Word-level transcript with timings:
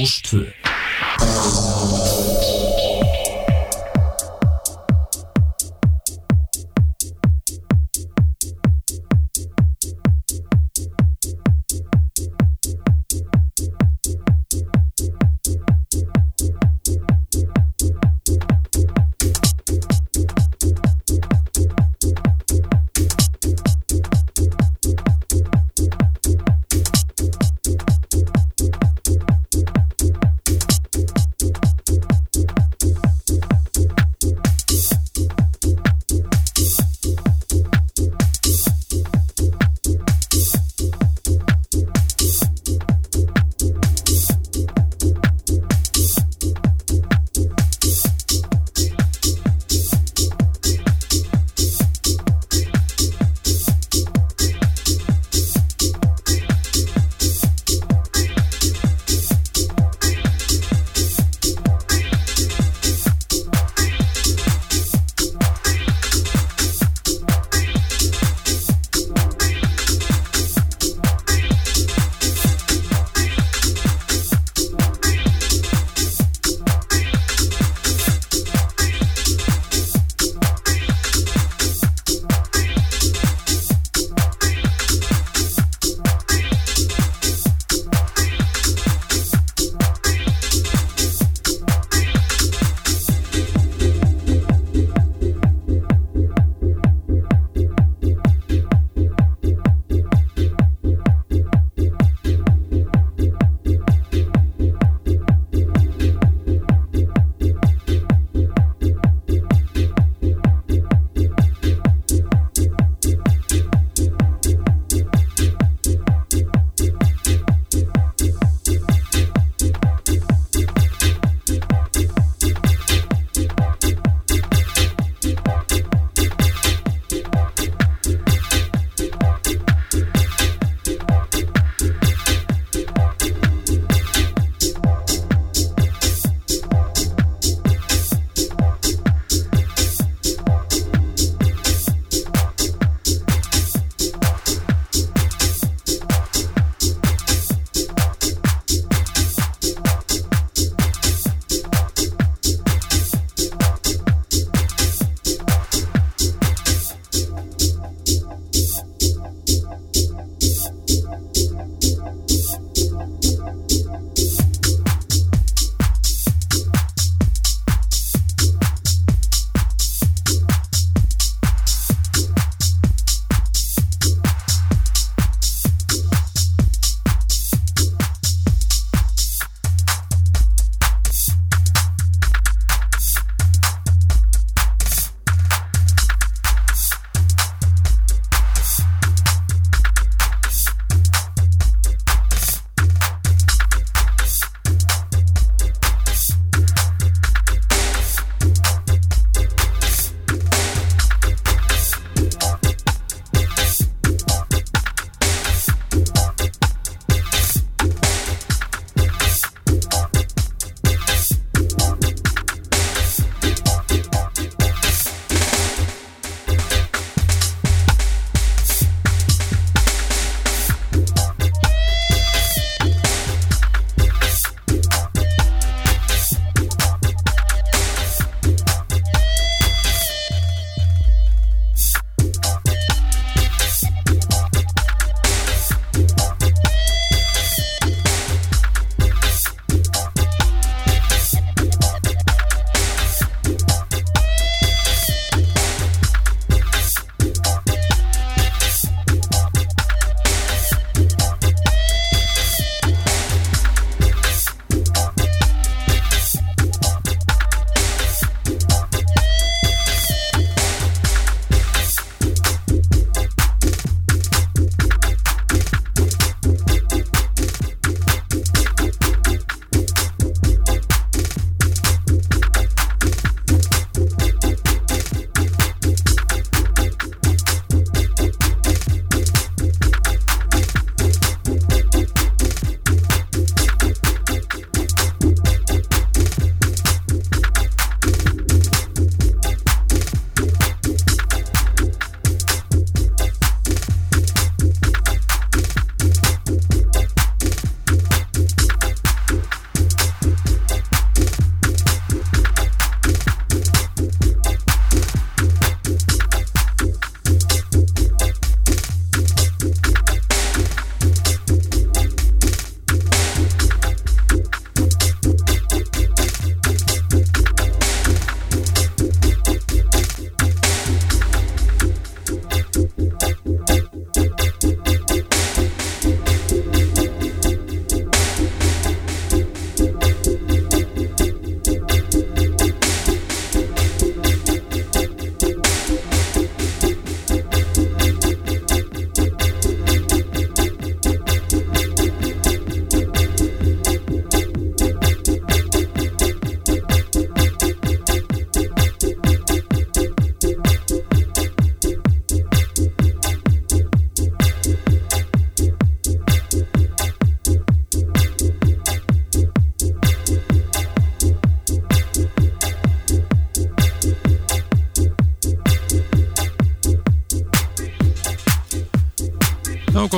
Rástvö 0.00 0.44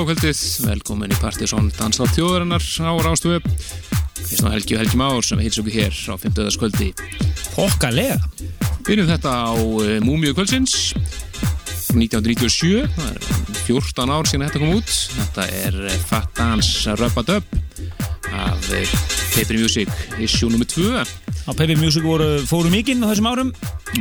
Já, 0.03 0.07
góð 0.09 0.17
kvöldið, 0.19 0.39
velkomin 0.67 1.13
í 1.15 1.17
Partisón 1.21 1.69
Danstáð 1.77 2.17
þjóðarinnar 2.17 2.65
á 2.83 2.91
Rástöfu 3.07 3.39
Kristján 4.19 4.51
Helgi 4.51 4.75
og 4.75 4.81
Helgi 4.81 4.99
Már 4.99 5.23
sem 5.23 5.39
heils 5.39 5.61
okkur 5.63 5.77
hér 5.77 5.95
á 5.95 6.19
50. 6.19 6.59
kvöldi 6.59 6.89
Okkalega 7.63 8.17
Byrjum 8.83 9.13
þetta 9.13 9.31
á 9.31 9.55
Múmiu 10.03 10.35
kvöldsins 10.35 10.91
1997 11.95 12.91
það 12.97 13.13
er 13.13 13.43
14 13.69 14.11
ár 14.17 14.27
síðan 14.27 14.49
þetta 14.49 14.63
kom 14.65 14.75
út. 14.81 14.93
Þetta 15.21 15.47
er 15.61 15.79
uh, 15.85 15.97
Fat 16.11 16.35
Dance 16.35 16.97
Rubba 16.99 17.23
Dub 17.29 17.57
af 18.33 18.71
uh, 18.75 18.97
Paper 19.37 19.61
Music 19.61 19.93
issue 20.19 20.51
nr. 20.51 20.67
2 20.67 21.05
Á 21.43 21.51
Peppi 21.59 21.75
Music 21.79 22.03
voru, 22.07 22.41
fóru 22.47 22.71
mikinn 22.71 23.03
á 23.03 23.11
þessum 23.11 23.31
árum 23.31 23.55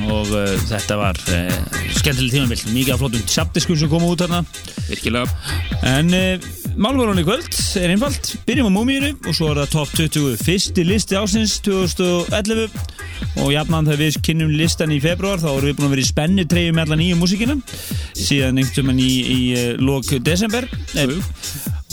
og 0.07 0.29
uh, 0.29 0.55
þetta 0.69 0.97
var 0.99 1.17
uh, 1.33 1.55
skemmtileg 1.97 2.35
tímabill, 2.35 2.61
mikið 2.71 2.95
af 2.95 3.01
flottum 3.01 3.23
tjapdiskum 3.25 3.79
sem 3.81 3.89
komu 3.91 4.13
út 4.13 4.21
þarna. 4.21 4.43
Virkilega 4.87 5.25
en 5.87 6.11
uh, 6.13 6.49
málvarun 6.81 7.19
í 7.21 7.25
kvöld 7.25 7.55
er 7.79 7.93
einfalt, 7.93 8.33
byrjum 8.47 8.69
á 8.69 8.73
múmíinu 8.73 9.11
og 9.27 9.35
svo 9.35 9.51
er 9.51 9.61
það 9.63 9.73
top 9.73 9.93
20 9.97 10.37
fyrsti 10.41 10.85
listi 10.87 11.17
ásins 11.19 11.57
2011 11.65 12.69
og 13.41 13.51
jafnan 13.53 13.87
þegar 13.87 14.01
við 14.01 14.19
kynnum 14.25 14.53
listan 14.55 14.93
í 14.93 14.99
februar 15.03 15.41
þá 15.41 15.49
erum 15.53 15.69
við 15.69 15.77
búin 15.79 15.89
að 15.89 15.95
vera 15.95 16.03
í 16.03 16.09
spennu 16.09 16.45
treyju 16.49 16.75
með 16.75 16.85
alla 16.85 16.99
nýju 16.99 17.19
músíkina. 17.19 17.57
Síðan 18.17 18.61
einhvern 18.61 18.91
veginn 18.91 19.03
í, 19.03 19.11
í 19.21 19.39
uh, 19.55 19.67
lok 19.81 20.09
desember. 20.25 20.67
Jú. 20.95 21.19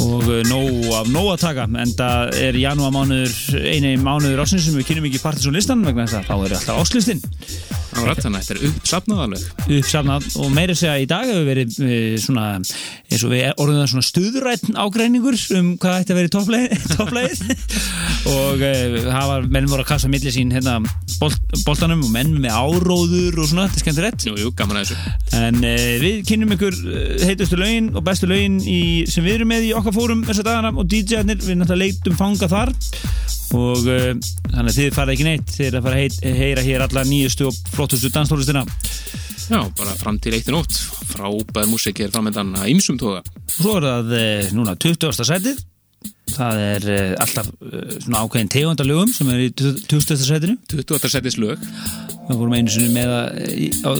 og 0.04 0.28
uh, 0.28 0.42
nóg 0.46 0.92
af 0.94 1.08
nóg 1.10 1.32
að 1.32 1.40
taka 1.42 1.66
en 1.66 1.94
það 1.98 2.36
er 2.38 2.58
janúar 2.60 2.94
mánuður 2.94 3.64
eini 3.66 3.96
mánuður 3.98 4.44
ásins 4.44 4.69
sem 4.69 4.76
við 4.78 4.92
kynum 4.92 5.08
ekki 5.08 5.22
partisón 5.22 5.58
listan 5.58 5.82
vegna 5.86 6.06
þess 6.06 6.20
að 6.20 6.28
þá 6.28 6.34
er 6.36 6.54
alltaf 6.58 6.82
áslistin 6.84 7.22
Árat, 7.96 8.20
þannig 8.20 8.43
að 8.43 8.49
þetta 8.49 8.55
er 8.55 8.69
uppsafnað 8.69 9.20
alveg. 9.25 9.44
Uppsafnað 9.79 10.26
og 10.43 10.50
meira 10.52 10.75
segja 10.76 10.96
í 11.00 11.06
dag 11.08 11.25
hefur 11.29 11.46
verið 11.49 11.76
uh, 11.81 12.17
svona 12.20 12.44
eins 12.58 13.25
og 13.25 13.32
við 13.32 13.44
orðum 13.55 13.79
það 13.81 13.90
svona 13.93 14.08
stuðrætt 14.08 14.67
ágreiningur 14.76 15.38
um 15.56 15.70
hvað 15.81 16.02
ætti 16.02 16.14
að 16.14 16.19
vera 16.19 16.29
í 16.29 16.32
topplegið 16.35 17.43
og 18.35 18.64
uh, 18.69 18.99
hafa 19.14 19.38
menn 19.49 19.70
voru 19.70 19.87
að 19.87 19.90
kasta 19.94 20.11
milli 20.12 20.32
sín 20.35 20.52
hérna 20.52 20.76
bolt, 21.19 21.40
boltanum 21.64 22.05
og 22.05 22.12
menn 22.12 22.37
með 22.43 22.58
áróður 22.58 23.40
og 23.40 23.49
svona, 23.50 23.67
þetta 23.69 23.81
er 23.81 23.85
skemmtilegt. 23.87 24.29
Jú, 24.29 24.37
jú, 24.44 24.52
gaman 24.58 24.82
að 24.82 24.93
þessu. 24.93 25.14
En 25.40 25.62
uh, 25.62 25.87
við 26.05 26.20
kynum 26.29 26.55
ykkur 26.58 26.79
heitustu 27.25 27.61
lögin 27.61 27.93
og 27.96 28.05
bestu 28.06 28.29
lögin 28.31 28.61
í, 28.62 28.82
sem 29.08 29.25
við 29.25 29.40
erum 29.40 29.52
með 29.55 29.70
í 29.70 29.75
okkar 29.79 29.96
fórum 29.96 30.26
þessa 30.29 30.44
dagana. 30.46 30.75
Og 30.76 30.87
DJ-arnir, 30.93 31.40
við 31.40 31.62
náttúrulega 31.62 31.88
leitum 31.88 32.20
fanga 32.20 32.50
þar. 32.52 32.75
Og 33.56 33.81
þannig 34.52 34.69
að 34.69 34.76
þið 34.76 34.96
farið 34.96 35.14
ekki 35.14 35.25
neitt 35.25 35.52
þið 35.55 35.67
er 35.69 35.76
að 35.79 35.87
fara 35.87 36.00
að 36.05 36.40
heyra 36.43 36.64
hér 36.67 36.85
alla 36.85 37.05
nýjustu 37.08 37.46
og 37.49 37.58
flottustu 37.78 38.10
danstólistina 38.10 38.64
Já, 39.48 39.62
bara 39.78 39.94
fram 39.96 40.19
til 40.20 40.34
eitt 40.36 40.50
í 40.50 40.52
nótt 40.52 40.75
frábær 41.08 41.69
músik 41.70 42.02
er 42.04 42.12
framöndan 42.12 42.52
að 42.58 42.72
ymsum 42.75 42.98
tóða 43.00 43.22
svo 43.48 43.78
er 43.78 43.86
það 43.86 44.14
uh, 44.19 44.48
núna 44.58 44.75
20. 44.76 45.25
sætið 45.30 45.62
það 46.34 46.62
er 46.64 46.88
uh, 46.92 47.14
alltaf 47.22 47.48
uh, 47.54 47.94
svona 48.02 48.25
ákveðin 48.25 48.52
tegundalögum 48.52 49.14
sem 49.14 49.30
er 49.32 49.46
í 49.46 49.50
20. 49.54 50.19
sætinu 50.26 50.58
20. 50.75 51.12
setis 51.14 51.38
lög 51.40 51.62
við 52.28 52.36
vorum 52.42 52.54
einu 52.58 52.72
sinni 52.72 52.90
með 52.92 53.12
að 53.14 53.28
í- 53.56 53.70
á, 53.84 53.90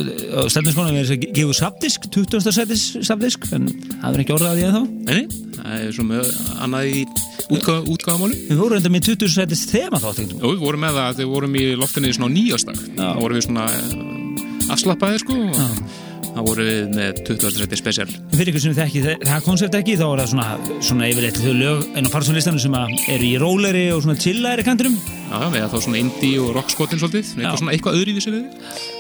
stefniskona 0.53 0.93
við 0.93 1.01
erum 1.03 1.15
að 1.17 1.27
gefa 1.39 1.57
sapdisk 1.59 2.09
20. 2.15 2.53
sætis 2.59 2.85
sapdisk 3.09 3.47
en 3.57 3.69
það 4.03 4.09
er 4.19 4.23
ekki 4.25 4.35
orðað 4.37 4.51
að 4.51 4.59
því 4.59 4.67
ennþá. 4.69 4.83
Nei, 5.09 5.23
það 5.59 5.79
er 5.79 5.95
svona 5.97 6.21
annað 6.67 6.91
í 6.93 7.05
útgáfa, 7.49 7.79
útgáfamáli 7.95 8.41
við 8.51 8.61
vorum 8.61 8.79
enda 8.81 8.93
með 8.93 9.07
20. 9.13 9.33
sætis 9.39 9.65
þema 9.73 10.03
þá 10.03 10.11
Jú, 10.19 10.53
við 10.53 10.61
vorum 10.67 10.85
með 10.85 10.99
það 10.99 11.07
að 11.09 11.23
við 11.23 11.33
vorum 11.33 11.57
í 11.57 11.65
loftinni 11.81 12.13
svona 12.13 12.29
á 12.29 12.37
nýjastak 12.37 12.83
þá 12.99 13.07
vorum 13.23 13.39
við 13.41 13.47
svona 13.49 13.67
eh, 13.73 14.73
afslappaði 14.75 15.23
sko. 15.25 15.39
Og 15.49 16.08
þá 16.39 16.45
vorum 16.47 16.69
við 16.69 16.93
með 16.95 17.21
20. 17.27 17.55
seti 17.59 17.79
spesial 17.79 18.07
fyrir 18.35 18.51
ykkur 18.53 18.63
sem 18.63 18.75
þekki 18.77 19.01
það, 19.03 19.25
það 19.27 19.47
koncept 19.47 19.77
ekki 19.79 19.97
þá 19.99 20.05
er 20.07 20.21
það 20.23 20.29
svona, 20.33 20.75
svona 20.87 21.09
yfirleitt 21.11 21.41
þau 21.43 21.55
lög 21.59 21.81
en 21.99 22.07
á 22.07 22.11
farsónlistanum 22.13 22.63
sem 22.63 22.77
eru 23.15 23.27
í 23.27 23.33
róleri 23.43 23.87
og 23.95 24.05
svona 24.05 24.21
chillæri 24.23 24.67
kanturum 24.67 24.95
Já, 24.99 25.41
við 25.51 25.59
erum 25.59 25.73
þá 25.73 25.83
svona 25.89 26.03
indie 26.03 26.37
og 26.43 26.53
rockskotin 26.57 27.03
svolítið 27.03 27.33
Já. 27.33 27.41
eitthvað 27.43 27.63
svona 27.63 27.75
eitthvað 27.75 27.99
öðruvísi 27.99 28.35
við 28.37 28.45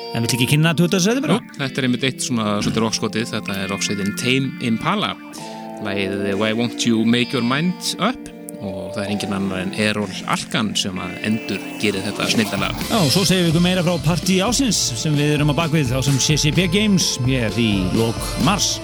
en 0.08 0.24
vill 0.24 0.32
ekki 0.38 0.48
kynna 0.54 0.72
20. 0.78 1.04
sæti 1.04 1.22
Jú, 1.22 1.26
bara 1.28 1.38
þetta 1.60 1.82
er 1.82 1.88
einmitt 1.88 2.08
eitt 2.08 2.26
svona 2.26 2.56
svolítið 2.58 2.86
rockskotið 2.86 3.30
þetta 3.36 3.60
er 3.62 3.70
rocksveitin 3.74 4.18
Tame 4.18 4.66
Impala 4.66 5.14
lagið 5.86 6.34
Why 6.40 6.58
Won't 6.58 6.88
You 6.88 7.06
Make 7.06 7.36
Your 7.36 7.46
Mind 7.46 7.94
Up 8.02 8.37
og 8.58 8.92
það 8.94 9.02
er 9.04 9.12
engin 9.14 9.34
annar 9.36 9.62
en 9.62 9.74
Errol 9.78 10.14
Alkan 10.30 10.72
sem 10.78 10.98
að 10.98 11.16
endur 11.28 11.66
gerir 11.82 12.04
þetta 12.06 12.30
snildalega 12.32 12.88
Já, 12.88 12.96
og 12.98 13.10
svo 13.14 13.24
segjum 13.28 13.46
við 13.46 13.52
ykkur 13.52 13.66
meira 13.68 13.84
frá 13.86 13.94
partí 14.06 14.40
ásins 14.44 14.80
sem 15.02 15.18
við 15.18 15.36
erum 15.36 15.54
að 15.54 15.60
bakvið 15.62 15.94
á 15.94 16.00
sem 16.04 16.18
CCP 16.22 16.68
Games. 16.72 17.12
Hér 17.28 17.54
í 17.60 17.72
lok 17.98 18.18
mars 18.46 18.76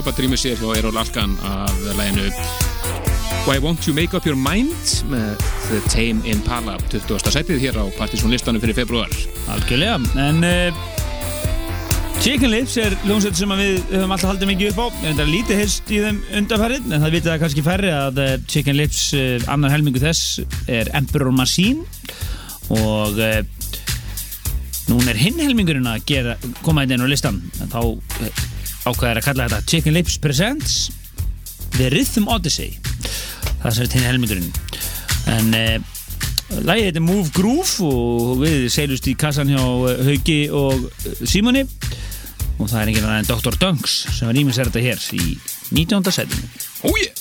frábært 0.00 0.20
rýmur 0.22 0.40
sér 0.40 0.56
hjá 0.56 0.68
Errol 0.78 0.96
Alkan 0.96 1.34
af 1.44 1.72
læginu 1.98 2.30
Why 3.44 3.58
Won't 3.60 3.84
You 3.84 3.92
Make 3.92 4.16
Up 4.16 4.24
Your 4.24 4.38
Mind 4.38 5.02
með 5.12 5.42
The 5.66 5.80
Tame 5.92 6.24
Impala 6.24 6.78
20. 6.88 7.20
setið 7.28 7.60
hér 7.60 7.76
á 7.76 7.84
Partiðsson 7.98 8.32
listanum 8.32 8.62
fyrir 8.62 8.78
februar 8.78 9.12
Algjörlega, 9.52 9.98
en 10.24 10.40
uh, 10.46 10.80
Chicken 12.22 12.48
Lips 12.54 12.78
er 12.80 12.96
ljónsett 13.04 13.36
sem 13.36 13.52
við 13.60 13.76
höfum 13.90 14.14
alltaf 14.16 14.30
haldið 14.30 14.52
mikið 14.54 14.72
upp 14.72 14.80
á 14.80 14.86
en 15.10 15.18
það 15.18 15.24
er 15.26 15.32
lítið 15.34 15.60
heyrst 15.60 15.92
í 15.92 16.00
þeim 16.06 16.20
undarfærið 16.40 16.86
en 16.88 17.04
það 17.04 17.16
vitið 17.18 17.32
það 17.32 17.40
kannski 17.44 17.64
færri 17.68 17.92
að 17.98 18.20
uh, 18.24 18.34
Chicken 18.48 18.80
Lips 18.80 19.02
uh, 19.18 19.48
annar 19.52 19.74
helmingu 19.74 20.00
þess 20.00 20.40
er 20.64 20.88
Emperor 20.96 21.34
Machine 21.34 21.84
og 22.72 23.20
núna 24.88 25.12
er 25.12 25.20
hinn 25.20 25.42
helmingurinn 25.42 25.92
að 25.92 26.06
gera, 26.08 26.38
koma 26.64 26.86
inn 26.86 27.04
á 27.04 27.10
listan 27.10 27.42
en 27.60 27.68
þá 27.68 27.82
ákveðar 28.86 29.20
að 29.20 29.26
kalla 29.28 29.48
þetta 29.48 29.70
Chicken 29.70 29.96
Lips 29.96 30.18
Presents 30.22 30.76
The 31.76 31.90
Rhythm 31.92 32.28
Odyssey 32.32 32.76
það 33.60 33.82
er 33.84 33.96
hinn 33.96 34.08
helmingurinn 34.08 34.52
en 35.30 35.56
Lægið 36.50 36.88
heitir 36.88 37.04
Move 37.04 37.30
Groove 37.30 37.86
og 37.86 38.40
við 38.40 38.64
seilust 38.74 39.06
í 39.06 39.14
kassan 39.18 39.52
hjá 39.52 39.62
Hauki 40.02 40.40
og 40.50 40.88
Simoni 41.22 41.62
og 41.62 42.66
það 42.66 42.80
er 42.82 42.92
annar 43.04 43.20
en 43.20 43.30
Dr. 43.30 43.56
Dunks 43.60 43.96
sem 44.16 44.26
var 44.26 44.36
nýmins 44.36 44.58
er 44.58 44.68
þetta 44.68 44.82
hér 44.84 45.06
í 45.16 45.38
19. 45.70 46.10
setinu. 46.10 46.50
Oh 46.82 46.96
yeah! 46.98 47.19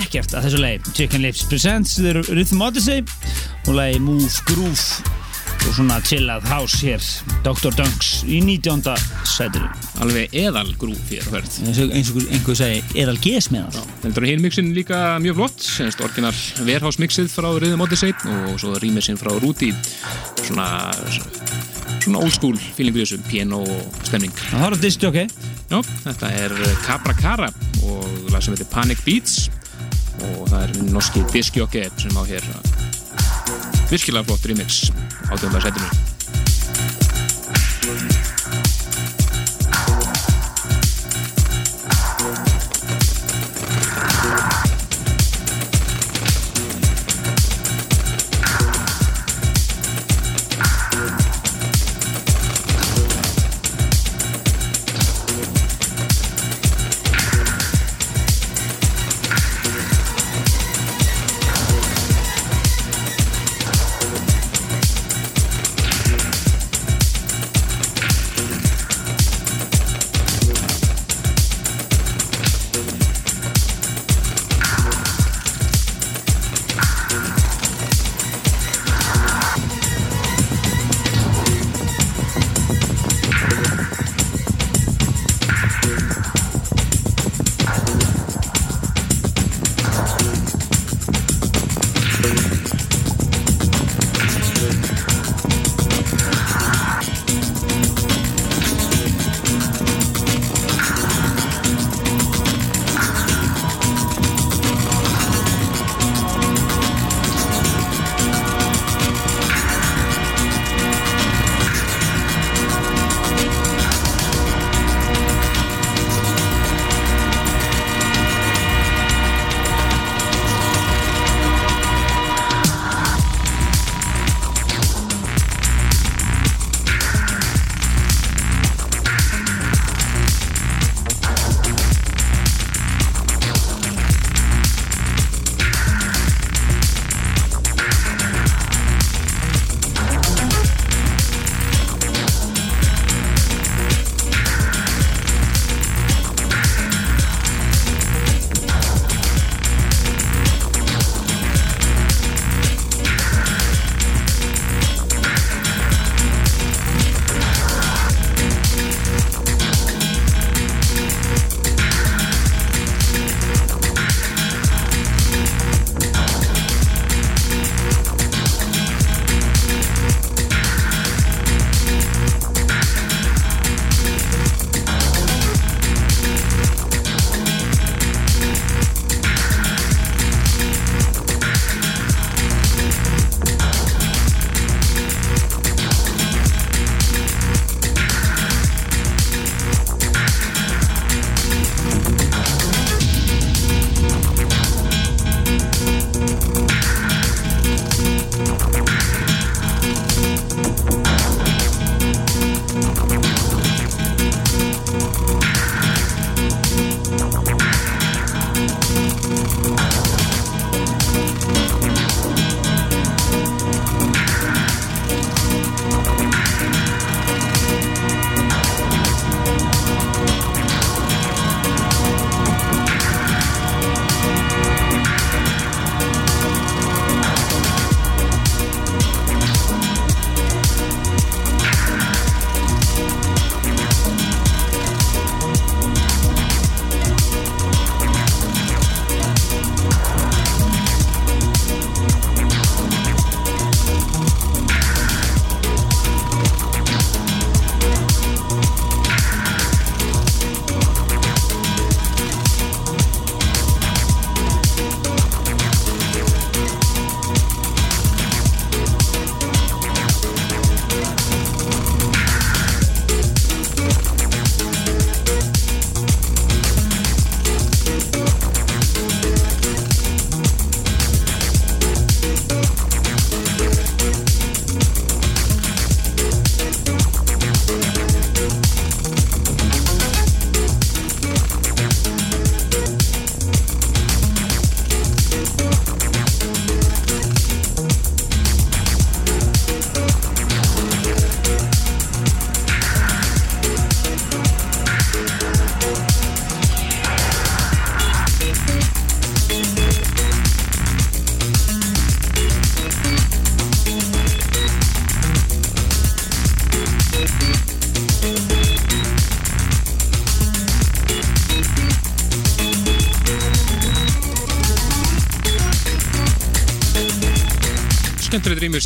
Ekkert 0.00 0.34
að 0.36 0.48
þessu 0.48 0.62
lei 0.62 0.74
Chicken 0.92 1.24
Lips 1.24 1.44
Presents 1.50 1.96
The 2.00 2.18
Rhythm 2.26 2.64
Odyssey 2.64 3.04
og 3.66 3.76
lei 3.76 3.94
Move 4.02 4.28
Groove 4.48 5.14
og 5.66 5.74
svona 5.74 5.96
chillað 6.04 6.44
house 6.50 6.78
hér. 6.84 7.02
Dr. 7.42 7.74
Dunks 7.74 8.20
í 8.28 8.38
19. 8.44 8.84
sætinu. 9.26 9.66
Alveg 10.04 10.34
eðal 10.36 10.68
grúf 10.78 11.10
hér 11.10 11.26
á 11.26 11.30
hvert 11.34 11.58
eins 11.66 12.12
og 12.12 12.22
einhver 12.22 12.58
segi 12.58 12.82
eðal 13.02 13.16
það. 13.18 13.80
Þetta 14.04 14.20
er 14.20 14.28
heilmixin 14.30 14.70
líka 14.76 15.00
mjög 15.22 15.40
flott 15.40 15.66
semst 15.66 16.02
orginal 16.04 16.34
Warehouse 16.60 17.02
mixið 17.02 17.32
frá 17.32 17.50
Rhythm 17.56 17.82
Odyssey 17.82 18.14
og 18.14 18.60
svo 18.62 18.76
rýmisinn 18.82 19.18
frá 19.18 19.32
Rúti 19.42 19.72
svona 20.44 20.68
svona 22.06 22.22
old 22.22 22.34
school 22.34 22.56
feeling 22.76 22.94
við 22.94 23.08
þessu 23.08 23.22
piano 23.26 23.64
stemning. 24.06 24.34
Það 24.52 24.62
var 24.62 24.76
að 24.76 24.86
disti 24.86 25.08
ok. 25.08 25.22
Já, 25.66 25.80
þetta 26.04 26.28
er 26.44 26.52
Capra 26.86 27.14
Cara 27.18 27.50
og 27.82 28.30
lag 28.30 28.44
sem 28.44 28.54
heitir 28.54 28.70
Panic 28.70 29.02
Beats 29.02 29.48
það 30.56 30.64
er 30.64 30.92
norski 30.94 31.24
diskjókið 31.34 32.02
sem 32.06 32.16
á 32.16 32.22
hér. 32.24 32.50
Virkilega 33.90 34.24
flott 34.30 34.48
remix 34.48 34.88
á 35.28 35.34
dömba 35.36 35.60
setinu 35.60 35.88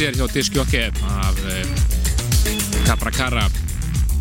sér 0.00 0.16
hjá 0.16 0.26
Diskjokke 0.32 0.86
af 1.12 1.38
uh, 1.44 1.64
Capra 2.86 3.10
Cara 3.12 3.42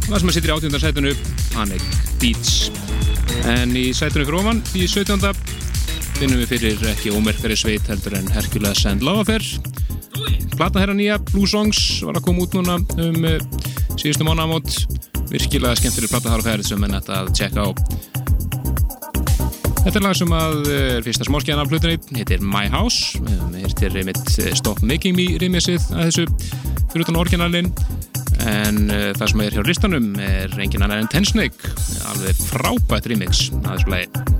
það 0.09 0.17
sem 0.17 0.31
að 0.31 0.33
sittir 0.35 0.51
í 0.51 0.55
átjöndarsætunu 0.57 1.11
Panic 1.53 1.85
Beats. 2.19 2.55
En 3.47 3.71
í 3.79 3.85
sætunum 3.95 4.27
grófan 4.27 4.59
í 4.75 4.83
17. 4.91 5.23
finnum 6.17 6.41
við 6.41 6.51
fyrir 6.51 6.83
ekki 6.91 7.13
ómerkari 7.15 7.55
sveit 7.55 7.87
heldur 7.87 8.17
en 8.19 8.27
Hercules 8.33 8.83
and 8.91 9.05
Love 9.07 9.23
Affair. 9.23 9.45
Plata 10.57 10.83
herra 10.83 10.97
nýja 10.97 11.15
Blue 11.31 11.47
Songs 11.47 12.01
var 12.03 12.19
að 12.19 12.27
koma 12.27 12.43
út 12.43 12.59
núna 12.59 12.75
um 12.99 13.29
uh, 13.29 13.39
síðustu 13.95 14.27
mánamót 14.27 14.81
virkilega 15.31 15.79
skemmtileg 15.79 16.11
plata 16.11 16.33
þar 16.33 16.43
á 16.43 16.47
ferð 16.49 16.73
sem 16.73 16.83
er 16.89 16.95
nætt 16.97 17.13
að 17.13 17.31
tjekka 17.39 17.63
á. 17.63 17.69
Þetta 19.85 19.95
er 19.95 20.03
lag 20.03 20.19
sem 20.19 20.35
að 20.35 20.73
er 20.75 21.07
fyrsta 21.07 21.29
smóskjæðan 21.29 21.63
af 21.63 21.71
hlutinni, 21.71 22.19
heitir 22.19 22.43
My 22.43 22.67
House 22.67 23.15
þetta 23.75 24.01
er 24.01 24.09
mitt 24.09 24.33
Stop 24.57 24.81
Making 24.85 25.17
Me 25.17 25.27
rýmisið 25.41 25.89
að 25.93 26.09
þessu 26.09 26.25
fyrir 26.89 27.05
utan 27.05 27.21
orginalinn. 27.21 27.71
En 28.49 28.85
uh, 28.87 29.09
það 29.19 29.25
sem 29.33 29.45
er 29.45 29.57
hjá 29.57 29.63
listanum 29.67 30.11
er 30.23 30.53
engin 30.63 30.85
annar 30.85 31.03
en 31.03 31.11
Ten 31.11 31.27
Snake 31.27 31.73
alveg 32.09 32.39
frábært 32.49 33.09
rýmix 33.11 33.49
að 33.59 33.73
þessu 33.73 33.95
lagi 33.97 34.38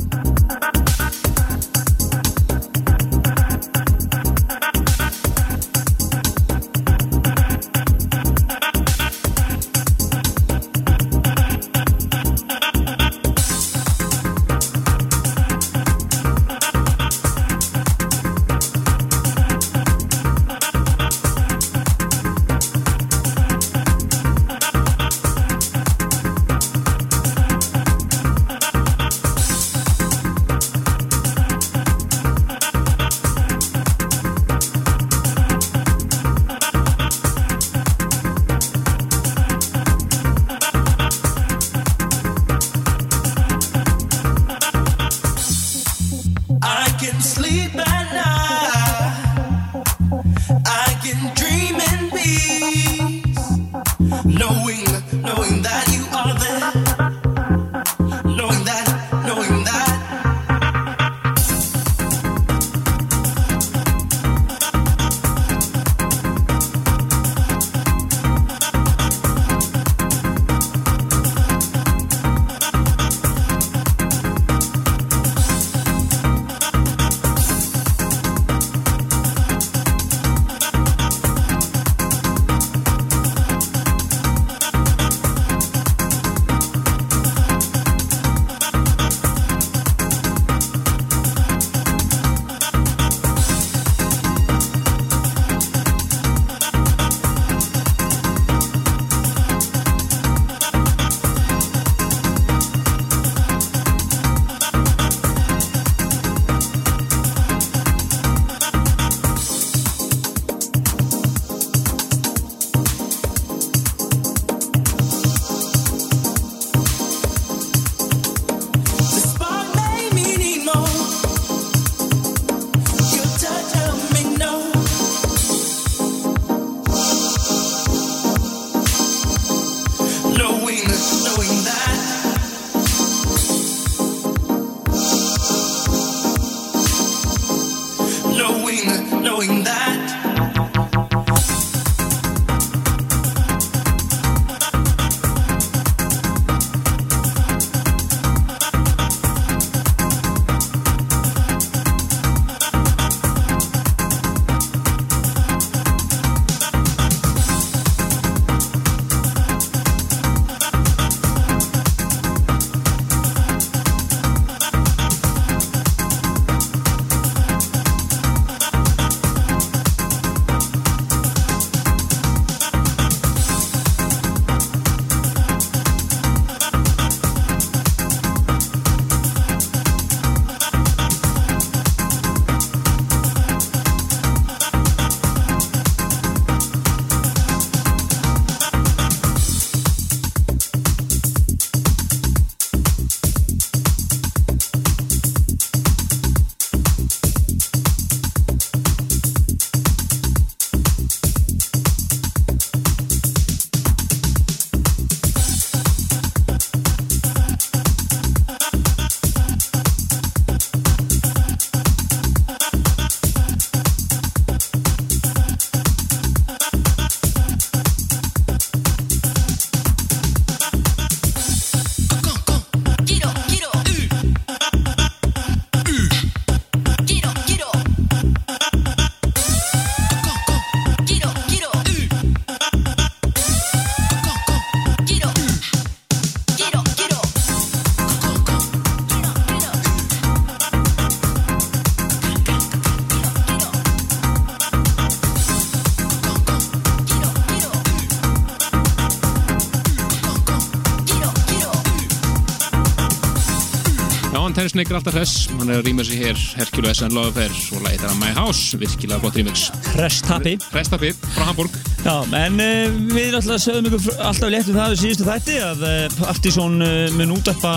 Terry 254.59 254.73
Snake 254.73 254.91
er 254.91 254.97
alltaf 254.97 255.15
hress 255.15 255.33
hann 255.55 255.69
er 255.71 255.77
að 255.79 255.85
rýma 255.87 256.03
sig 256.03 256.19
hér 256.19 256.39
Hercules 256.59 256.99
and 257.05 257.13
Lovefair 257.15 257.53
og 257.77 257.83
lagið 257.85 258.01
þeirra 258.01 258.15
My 258.19 258.31
House, 258.35 258.75
virkilega 258.75 259.21
gott 259.23 259.37
remix 259.39 259.69
Restappi 259.95 260.57
Restapi 260.73 261.13
frá 261.29 261.45
Hamburg 261.47 261.77
Já, 262.03 262.17
en 262.41 262.59
uh, 262.59 262.97
við 263.13 263.37
alltaf 263.39 263.63
sögum 263.63 263.87
ykkur 263.87 264.17
alltaf 264.17 264.51
létt 264.51 264.67
um 264.67 264.75
það 264.75 264.91
við 264.91 265.01
síðustu 265.05 265.27
þætti 265.29 265.55
að 265.63 265.85
uh, 265.87 266.17
Partizón 266.17 266.75
uh, 266.83 266.91
mun 267.15 267.31
útarpa 267.37 267.73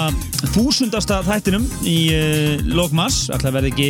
þúsundasta 0.56 1.20
þættinum 1.28 1.70
í 1.86 1.96
lókmass, 2.66 3.28
alltaf 3.30 3.54
verði 3.60 3.70
ekki 3.70 3.88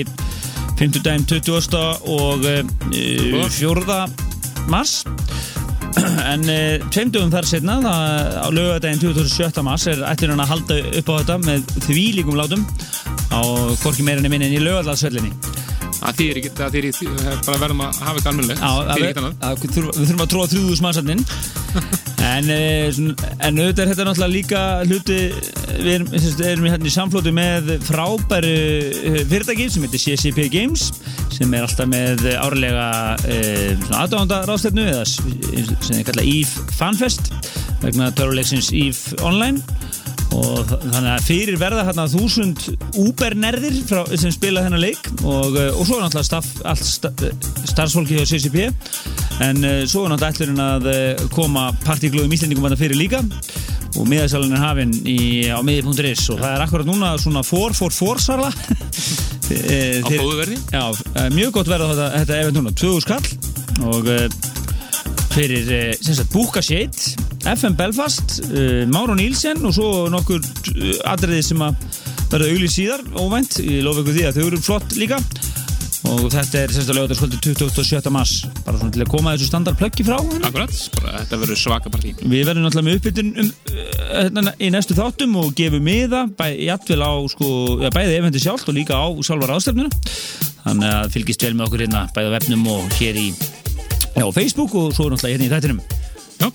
50 0.76 1.09
daginn 1.09 1.24
20. 1.33 1.81
og 2.12 2.44
uh, 2.44 3.48
4. 3.57 4.02
mars 4.68 4.98
en 6.33 6.44
uh, 6.48 6.85
tveimdugum 6.92 7.33
þar 7.33 7.48
setna 7.48 7.78
á 7.83 8.48
lögadaginn 8.52 9.00
27. 9.00 9.64
mars 9.64 9.88
er 9.90 10.05
ættir 10.09 10.33
hann 10.33 10.42
að 10.42 10.52
halda 10.55 10.78
upp 11.00 11.12
á 11.12 11.14
þetta 11.20 11.38
með 11.44 11.72
þvílíkum 11.87 12.38
látum 12.38 12.64
á 13.33 13.40
hvorki 13.83 14.05
meirinni 14.07 14.31
minni 14.33 14.51
en 14.51 14.57
í 14.59 14.62
lögadalsvellinni 14.62 15.33
Það 16.03 16.16
þýðir 16.18 16.38
ekki, 16.40 16.51
það 16.59 16.73
þýðir 16.75 16.87
ekki, 16.88 17.09
bara 17.47 17.59
verðum 17.62 17.83
að 17.85 17.99
hafa 18.03 18.12
eitthvað 18.18 18.31
almennileg 18.33 18.59
Já, 18.59 18.71
að 18.73 18.88
Þýðir 18.88 19.03
við, 19.03 19.11
ekki 19.12 19.23
að 19.23 19.61
við 19.62 20.09
þurfum- 20.09 20.23
að 20.25 20.31
tróða 20.33 20.49
þrjúðus 20.53 20.81
mannsatnin 20.83 21.21
en, 22.33 22.49
eh, 22.51 22.99
en 23.47 23.61
auðvitað 23.62 23.83
er 23.85 23.90
þetta 23.92 24.07
náttúrulega 24.09 24.33
líka 24.33 24.62
hluti 24.88 25.18
við 25.83 25.92
erum, 25.92 26.11
erum 26.49 26.66
hérna 26.73 26.90
í 26.90 26.95
samflótu 26.97 27.35
með 27.37 27.71
frábæru 27.87 28.51
eh, 29.12 29.21
fyrirtæki 29.31 29.68
sem 29.71 29.87
heitir 29.87 30.03
CCP 30.07 30.49
Games 30.57 30.88
sem 31.37 31.55
er 31.55 31.68
alltaf 31.68 31.88
með 31.90 32.27
árlega 32.35 32.88
aðdánda 34.03 34.42
ráðstefnu 34.51 34.88
eða 34.90 35.07
sem 35.07 35.87
þið 35.87 36.05
kalla 36.11 36.27
EVE 36.35 36.66
Fanfest 36.81 37.31
vegna 37.83 38.11
töruleiksins 38.18 38.73
EVE 38.75 39.23
Online 39.27 39.62
og 40.33 40.62
þa- 40.71 40.79
þannig 40.87 41.11
að 41.12 41.25
fyrir 41.27 41.59
verða 41.61 41.85
hérna 41.88 42.07
þúsund 42.12 42.62
Uber-nerðir 43.03 43.77
frá- 43.88 44.07
sem 44.18 44.33
spila 44.35 44.62
þennan 44.64 44.81
leik. 44.83 45.11
Og, 45.23 45.57
uh, 45.57 45.68
og 45.77 45.85
svo 45.87 45.99
er 45.99 46.05
náttúrulega 46.07 46.29
staff, 46.29 46.49
allt 46.64 46.85
sta, 46.87 47.11
starfsfólki 47.68 48.16
hjá 48.18 48.27
CCP 48.31 48.66
en 49.45 49.62
uh, 49.64 49.83
svo 49.90 50.05
er 50.07 50.14
náttúrulega 50.14 50.33
ætlurinn 50.33 50.64
að 50.64 51.29
koma 51.35 51.68
partíglöðum 51.85 52.33
íslendingum 52.37 52.68
að 52.71 52.79
fyrir 52.85 52.99
líka. 53.01 53.23
Og 54.01 54.07
miðasalinn 54.09 54.55
er 54.57 54.62
hafinn 54.64 54.95
á 55.53 55.61
miði.is 55.61 56.23
og 56.33 56.38
það 56.40 56.55
er 56.55 56.62
akkurat 56.64 56.88
núna 56.88 57.11
svona 57.21 57.42
444 57.45 58.25
sarla 58.25 58.49
Á 59.53 60.09
góðu 60.09 60.38
verði? 60.38 60.57
Já, 60.73 60.85
eh, 61.21 61.27
mjög 61.35 61.51
gott 61.59 61.68
verða 61.68 61.90
þetta, 61.90 62.07
þetta 62.23 62.38
event 62.40 62.57
núna. 62.57 62.73
2000 62.73 63.05
skall 63.05 63.27
og 63.90 64.09
fyrir 65.33 65.68
sem 66.01 66.14
sagt 66.16 66.33
Búka 66.33 66.62
Shade 66.64 67.21
FM 67.48 67.74
Belfast, 67.78 68.38
uh, 68.48 68.83
Máru 68.90 69.16
Nílsen 69.18 69.62
og 69.66 69.74
svo 69.76 69.88
nokkur 70.12 70.42
uh, 70.42 70.92
atriði 71.12 71.42
sem 71.46 71.64
að 71.64 71.78
verða 72.33 72.52
auglið 72.52 72.72
síðar 72.72 73.02
óvænt, 73.18 73.59
ég 73.64 73.83
lofa 73.85 74.05
ykkur 74.05 74.16
því 74.16 74.28
að 74.28 74.38
þau 74.38 74.44
eru 74.46 74.62
flott 74.62 74.96
líka. 74.98 75.18
Og 76.12 76.24
þetta 76.33 76.59
er 76.64 76.72
að 76.74 76.96
lögataskvöldi 76.96 77.38
27. 77.44 78.11
mars. 78.11 78.33
Bara 78.66 78.81
svona 78.81 78.94
til 78.94 79.05
að 79.05 79.11
koma 79.12 79.35
þessu 79.37 79.46
standardplöggi 79.52 80.07
frá. 80.07 80.16
Henni. 80.18 80.42
Akkurat, 80.48 80.72
bara 80.96 81.20
þetta 81.20 81.38
verður 81.44 81.61
svaka 81.61 81.92
partí. 81.94 82.14
Við 82.18 82.48
verðum 82.48 82.66
náttúrulega 82.66 82.88
með 82.88 82.98
uppbytun 82.98 83.31
um, 83.38 83.52
uh, 83.70 83.92
hérna 84.11 84.55
í 84.59 84.72
næstu 84.74 84.98
þáttum 84.98 85.38
og 85.44 85.52
gefum 85.59 85.87
miða 85.87 86.24
bæ, 86.38 86.48
sko, 87.31 87.52
ja, 87.85 87.92
bæði 87.94 88.18
eventi 88.18 88.42
sjálft 88.42 88.70
og 88.70 88.78
líka 88.81 88.98
á 88.98 89.07
sjálfar 89.22 89.55
ástefnuna 89.55 89.90
þannig 90.62 90.92
að 90.92 91.11
fylgist 91.16 91.46
vel 91.46 91.55
með 91.57 91.68
okkur 91.68 91.85
hérna 91.87 92.07
bæði 92.14 92.31
á 92.31 92.35
vefnum 92.37 92.70
og 92.74 92.96
hér 92.98 93.18
í 93.18 93.28
já, 93.33 94.24
Facebook 94.35 94.74
og 94.78 94.94
svo 94.94 95.11
náttúrulega 95.11 95.37
hérna 95.37 95.48
í 95.48 95.52
þættinum 95.52 96.01
Já, 96.42 96.48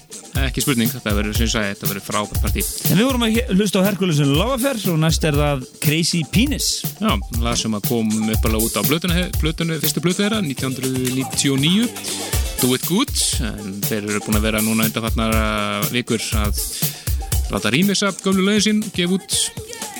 ekki 0.43 0.61
spurning, 0.65 0.89
þetta 0.91 1.13
verður, 1.15 1.35
sem 1.37 1.47
ég 1.47 1.51
sagði, 1.53 1.75
þetta 1.75 1.89
verður 1.91 2.03
frábært 2.03 2.41
partí. 2.43 2.63
En 2.91 2.99
við 2.99 3.05
vorum 3.07 3.23
að 3.23 3.37
hlusta 3.55 3.79
á 3.79 3.87
Herkulesin 3.87 4.33
Lavafer 4.35 4.81
og 4.91 4.97
næst 4.99 5.27
er 5.27 5.37
það 5.37 5.63
Crazy 5.83 6.23
Penis. 6.33 6.67
Já, 6.99 7.13
lag 7.39 7.55
sem 7.59 7.77
að 7.77 7.87
kom 7.87 8.09
uppalega 8.35 8.67
út 8.67 8.75
á 8.75 8.83
blötuna, 8.83 9.23
blötuna, 9.39 9.77
fyrstu 9.79 10.03
blötu 10.03 10.25
þeirra 10.25 10.41
1999 10.43 11.87
Do 12.57 12.73
It 12.73 12.87
Good 12.89 13.13
en 13.45 13.77
þeir 13.85 14.09
eru 14.09 14.21
búin 14.25 14.39
að 14.39 14.47
vera 14.49 14.63
núna 14.65 14.87
undanfarnar 14.89 15.87
vikur 15.93 16.23
að 16.41 16.59
láta 17.53 17.71
rýmisa 17.71 18.11
gömlu 18.23 18.47
lögin 18.47 18.65
sín 18.65 18.83
gefa 18.95 19.19
út 19.19 19.37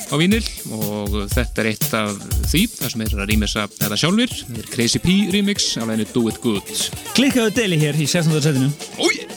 á 0.10 0.16
vínil 0.18 0.44
og 0.74 1.16
þetta 1.32 1.64
er 1.64 1.72
eitt 1.72 1.88
af 1.96 2.14
því 2.50 2.64
þar 2.74 2.94
sem 2.96 3.06
eru 3.08 3.22
að 3.22 3.32
rýmisa 3.32 3.68
þetta 3.78 4.02
sjálfur 4.04 4.36
þeir 4.42 4.62
er 4.66 4.70
Crazy 4.74 5.04
P 5.04 5.18
remix 5.36 5.74
af 5.78 5.88
leginu 5.92 6.12
Do 6.16 6.28
It 6.32 6.42
Good. 6.44 6.76
Klikkaðu 7.14 7.56
deli 7.62 7.82
hér 7.86 8.00
í 8.00 8.10
16. 8.10 8.42
setinu. 8.42 8.72
Új! 8.98 9.18
Thank 9.18 9.37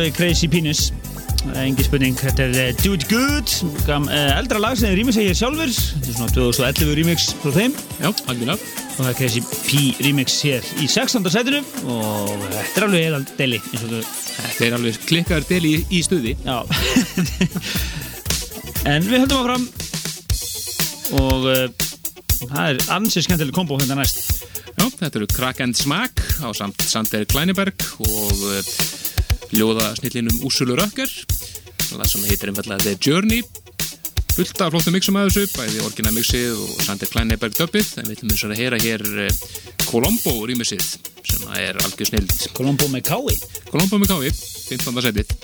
alveg 0.00 0.16
crazy 0.16 0.48
penis 0.48 0.86
er 1.50 1.64
Engi 1.64 1.84
spurning, 1.84 2.14
þetta 2.16 2.46
er 2.48 2.76
Do 2.80 2.92
It 2.96 3.02
Good 3.10 3.50
Gam, 3.86 4.06
uh, 4.08 4.30
eldra 4.38 4.60
lag 4.60 4.76
sem 4.78 4.88
þeir 4.88 5.00
rýmixja 5.00 5.24
hér 5.26 5.36
sjálfur 5.36 5.72
Þetta 5.72 6.08
er 6.08 6.16
svona 6.16 6.34
2011 6.36 6.94
remix 6.96 7.26
frá 7.40 7.52
þeim 7.54 7.74
Já, 7.98 8.08
algjörlega. 8.08 8.56
og 8.56 8.98
það 9.00 9.10
er 9.10 9.18
Crazy 9.18 9.42
P 9.66 9.82
remix 10.06 10.38
hér 10.46 10.68
í 10.80 10.88
16. 10.88 11.28
setinu 11.34 11.60
og 11.84 12.44
þetta 12.46 12.80
er 12.80 12.86
alveg 12.86 13.06
eðal 13.10 13.22
deli 13.40 13.60
Þetta 13.66 14.68
er 14.68 14.76
alveg 14.78 15.00
klikkaður 15.10 15.48
del 15.50 15.68
í, 15.68 15.74
í 15.92 16.00
stuði. 16.06 16.36
Já 16.46 16.60
En 18.88 19.04
við 19.04 19.26
höldum 19.26 19.42
áfram 19.42 19.68
og 21.20 21.48
uh, 21.50 21.66
það 22.46 22.62
er 22.62 22.80
ansið 22.96 23.26
skemmtileg 23.26 23.56
kombo 23.56 23.76
hérna 23.80 24.00
næst 24.00 24.40
Já, 24.78 24.86
þetta 24.86 25.12
eru 25.20 25.28
Crack 25.34 25.60
and 25.64 25.76
Smack 25.76 26.24
á 26.40 26.48
samt 26.56 26.80
Sander 26.88 27.26
Kleineberg 27.28 27.84
og 28.06 28.48
uh, 28.48 28.74
ljóða 29.54 29.90
snillinum 29.98 30.44
Úrsulu 30.46 30.76
Rökker. 30.78 31.10
Það 31.90 32.06
sem 32.12 32.28
heitir 32.28 32.52
einfallega 32.52 32.84
The 32.84 32.96
Journey. 33.00 33.42
Fullt 34.30 34.62
af 34.62 34.70
flottum 34.72 34.94
mixum 34.94 35.18
að 35.18 35.32
þessu 35.32 35.56
bæði 35.58 35.82
orginal 35.84 36.14
mixið 36.14 36.54
og 36.54 36.84
Sander 36.86 37.10
Kleineberg 37.10 37.56
döppið 37.58 37.96
en 37.98 38.06
við 38.06 38.18
ætlum 38.18 38.34
eins 38.34 38.44
og 38.46 38.54
að 38.54 38.60
heyra 38.62 38.78
hér 38.80 39.04
uh, 39.26 39.40
Colombo 39.90 40.36
rýmisið 40.46 40.86
sem 41.26 41.46
er 41.58 41.78
algjör 41.82 42.12
snild 42.12 42.34
Colombo 42.54 42.86
með 42.92 43.08
kái 43.10 43.36
Colombo 43.72 43.98
með 43.98 44.14
kái, 44.14 44.30
15. 44.70 45.02
setið 45.08 45.39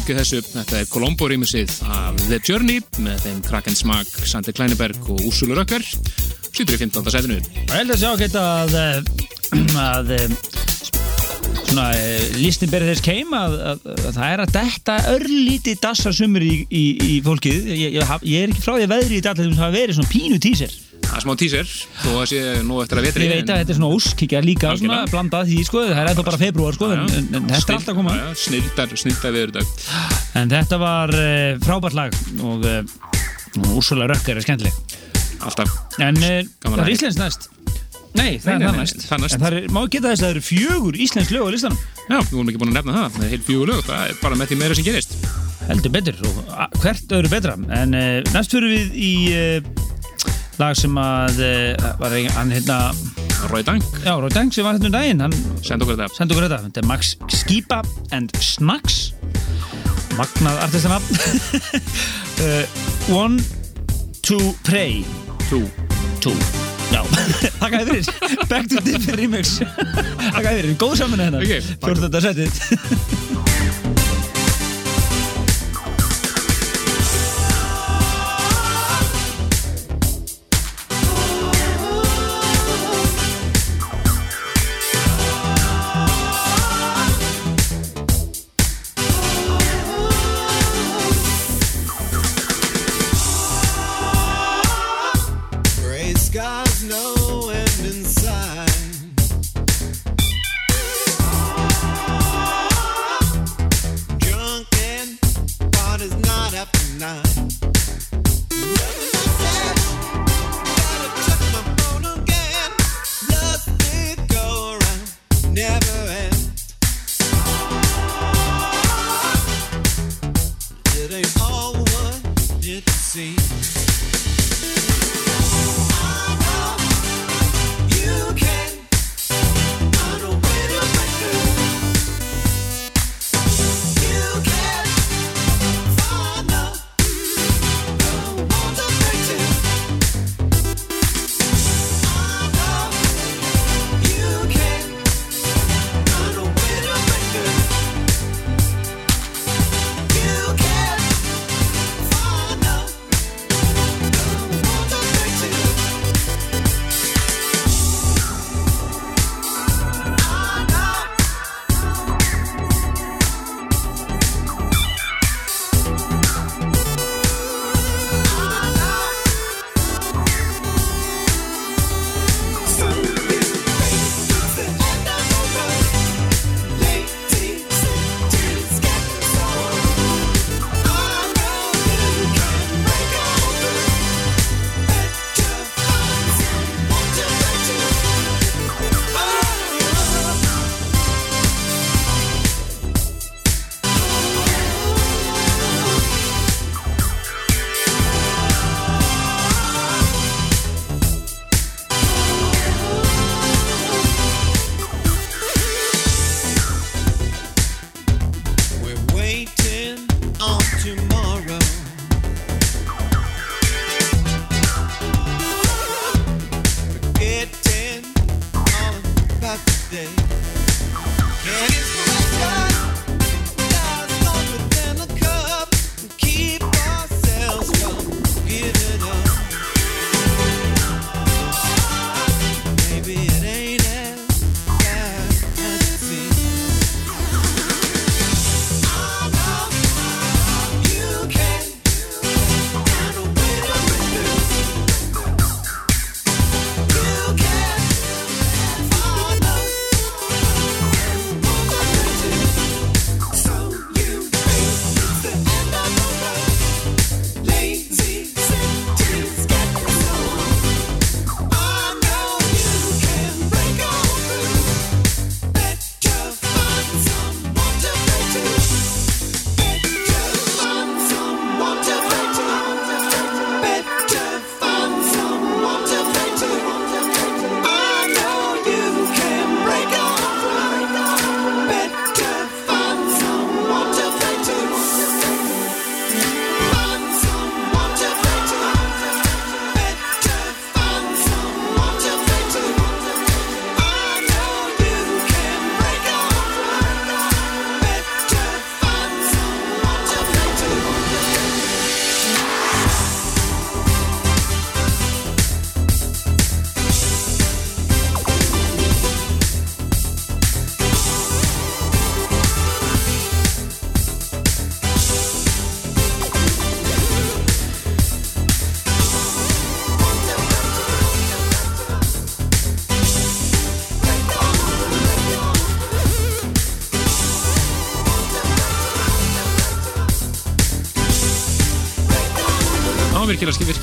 funkið 0.00 0.20
þessu. 0.20 0.38
Þetta 0.54 0.78
er 0.78 0.86
Colombo 0.88 1.26
rýmisið 1.28 1.72
af 1.92 2.20
The 2.24 2.38
Journey 2.46 2.80
með 3.04 3.24
þeim 3.26 3.40
Kraken 3.44 3.76
Smak, 3.76 4.08
Sandi 4.28 4.54
Kleineberg 4.56 5.10
og 5.12 5.20
Úrsulu 5.28 5.56
Rökkar. 5.58 5.84
Sýtur 6.50 6.76
í 6.76 6.80
15. 6.80 7.10
setinu. 7.12 7.36
Ég 7.40 7.74
held 7.74 7.92
að 7.92 8.00
sjá 8.00 8.08
að 8.10 8.22
geta 8.22 8.44
að, 8.62 8.76
eh, 8.80 9.34
að 9.90 10.12
eh, 10.16 10.24
svona 11.66 11.86
eh, 11.98 12.30
listin 12.40 12.72
berið 12.72 12.94
þess 12.94 13.04
keim 13.04 13.34
að, 13.36 13.58
að, 13.72 13.84
að 13.92 14.16
það 14.16 14.30
er 14.30 14.44
að 14.44 14.54
detta 14.56 14.96
örlítið 15.12 15.82
dassasumur 15.84 16.46
í, 16.46 16.54
í, 16.66 16.84
í 17.10 17.18
fólkið 17.26 17.68
ég, 17.74 17.98
ég, 17.98 18.14
ég 18.30 18.46
er 18.46 18.54
ekki 18.54 18.64
frá 18.64 18.76
því 18.78 18.86
að 18.86 18.94
veðri 18.94 19.20
í 19.20 19.24
dallega 19.26 19.50
sem 19.50 19.60
hafa 19.60 19.76
verið 19.76 20.00
svona 20.00 20.14
pínu 20.14 20.40
tíser 20.42 20.78
Það 21.10 21.16
er 21.18 21.24
smá 21.24 21.32
teaser, 21.40 21.70
þó 22.04 22.10
að 22.20 22.26
sé 22.30 22.40
nú 22.66 22.78
eftir 22.82 23.00
að 23.00 23.06
vetri. 23.08 23.26
ég 23.26 23.32
veit 23.34 23.50
að 23.52 23.60
þetta 23.62 23.74
er 23.74 23.78
svona 23.80 23.90
óskikja 23.98 24.40
líka 24.44 24.72
svona 24.80 25.00
blandað 25.10 25.50
því 25.50 25.58
sko 25.68 25.82
það 25.88 26.00
er 26.02 26.10
ennþá 26.12 26.24
bara 26.30 26.40
februar 26.40 26.78
sko 26.78 26.90
en, 26.94 27.04
en, 27.04 27.28
en 27.40 27.48
þetta 27.50 27.74
er 27.74 27.78
alltaf 27.78 27.92
að 27.92 28.00
koma 28.00 28.16
Snildar, 28.44 28.94
snildar 29.04 29.34
viður 29.36 29.54
þetta. 29.58 30.00
en 30.40 30.52
þetta 30.56 30.80
var 30.82 31.14
uh, 31.14 31.60
frábært 31.66 31.98
lag 32.00 32.18
og 32.50 32.66
uh, 32.66 33.74
Úrsula 33.76 34.06
Rökker 34.10 34.38
er 34.40 34.46
skemmtileg 34.46 34.98
Alltaf. 35.40 35.72
en 36.04 36.18
uh, 36.20 36.40
Gaman 36.60 36.82
það 36.82 36.86
er. 36.86 36.92
Íslands 36.96 37.20
næst 37.20 37.48
Nei, 38.10 38.40
það 38.42 38.56
Nei, 38.58 38.66
er 38.66 38.74
næst 38.80 39.04
það 39.06 39.20
næst. 39.22 39.34
En 39.36 39.42
það 39.44 39.54
er, 39.60 39.66
má 39.70 39.80
geta 39.86 40.10
þess 40.10 40.18
að 40.18 40.24
það 40.26 40.32
eru 40.34 40.40
fjögur 40.42 40.96
íslensk 41.04 41.30
lög 41.36 41.44
á 41.46 41.50
listanum 41.54 41.78
Já, 42.10 42.16
við 42.26 42.32
vorum 42.34 42.48
ekki 42.50 42.58
búin 42.58 42.72
að 42.72 42.78
nefna 42.80 42.94
það. 42.96 43.12
Það 43.14 43.22
er 43.22 43.30
heil 43.30 43.44
fjögur 43.46 43.68
lög. 43.70 43.82
Það 43.86 44.00
er 44.08 44.16
bara 44.18 44.38
með 44.40 44.48
því 44.50 44.56
meira 44.58 44.74
sem 44.80 44.86
gerist. 44.88 45.12
heldur 45.68 45.92
betur 45.94 46.16
og 46.26 46.80
hvert 46.82 47.12
öðru 47.20 47.30
betra 47.30 47.54
en 47.78 47.94
uh, 47.94 48.32
næst 48.34 48.56
fyrir 48.56 48.72
við 48.74 48.96
í 48.98 49.12
uh, 49.30 49.70
lag 50.60 50.76
sem 50.76 50.96
að 51.00 51.40
uh, 51.40 51.90
var 52.00 52.14
hann 52.36 52.52
hérna 52.52 52.78
Rói 53.48 53.62
Dang, 53.64 53.80
já, 54.04 54.12
Róðang 54.20 54.50
sem 54.52 54.66
var 54.66 54.76
hérna 54.76 54.90
um 54.90 54.94
daginn 54.94 55.22
hann 55.24 55.36
senda 55.64 55.86
okkur 55.86 55.96
þetta. 55.96 56.16
sendi 56.18 56.36
okkur 56.36 56.46
þetta. 56.46 56.58
Þetta 56.66 56.82
er 56.82 56.88
Max 56.90 57.14
Skipa 57.32 57.80
and 58.16 58.34
Snacks. 58.44 58.98
Magnað 60.18 60.60
artistanafn 60.66 61.16
uh, 62.44 62.64
One 63.22 63.40
to 64.26 64.38
Pray 64.66 65.00
Tú. 65.48 65.64
Two. 66.20 66.36
Já, 66.90 67.00
þakka 67.62 67.82
fyrir. 67.88 68.12
Back 68.50 68.68
to 68.68 68.84
Differ 68.84 69.16
Remix. 69.16 69.56
Þakka 70.34 70.46
fyrir, 70.50 70.76
góð 70.76 70.96
saman 71.00 71.24
hérna. 71.24 71.40
Ok, 71.40 71.72
Fjórtönda 71.80 72.24
setið 72.28 73.29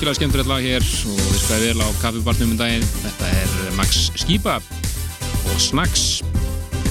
virkilega, 0.08 0.16
skemmtilegt 0.16 0.48
lag 0.48 0.62
hér 0.64 0.84
og 1.10 1.18
við 1.20 1.40
skræðum 1.42 1.64
vel 1.68 1.84
á 1.84 1.88
kaffibarnum 2.00 2.52
um 2.54 2.58
daginn. 2.58 2.84
Þetta 3.02 3.26
er 3.28 3.72
Max 3.76 4.06
Skipa 4.16 4.54
og 4.56 5.58
Snacks. 5.60 6.22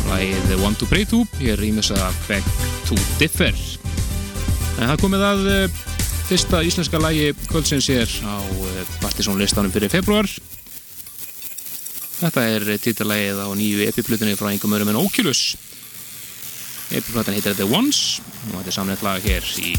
Lagið 0.08 0.54
One 0.62 0.78
to 0.78 0.86
Pray 0.86 1.06
to, 1.10 1.24
hér 1.40 1.58
rýmis 1.58 1.90
að 1.96 2.14
Back 2.28 2.46
to 2.86 2.98
Differ. 3.18 3.58
En 4.78 4.92
það 4.92 5.02
komið 5.02 5.26
að 5.26 5.42
uh, 5.50 5.80
fyrsta 6.28 6.62
íslenska 6.68 7.02
lagi 7.02 7.32
kvöldsins 7.48 7.90
hér 7.90 8.14
á 8.22 8.38
uh, 8.38 8.94
Partiðsson 9.02 9.42
listanum 9.42 9.74
fyrir 9.74 9.90
februar. 9.90 10.30
Þetta 12.20 12.46
er 12.54 12.70
titillagið 12.84 13.42
á 13.42 13.48
nýju 13.58 13.88
epiplutinni 13.88 14.38
frá 14.38 14.52
einhverjum 14.52 14.78
öðrum 14.78 14.94
en 14.94 15.02
Oculus. 15.02 15.44
Epiplutin 16.94 17.40
heitir 17.40 17.58
The 17.58 17.66
Ones 17.66 18.22
og 18.52 18.60
þetta 18.60 18.70
er 18.70 18.78
samnett 18.78 19.06
lag 19.06 19.26
hér 19.26 19.52
í 19.66 19.74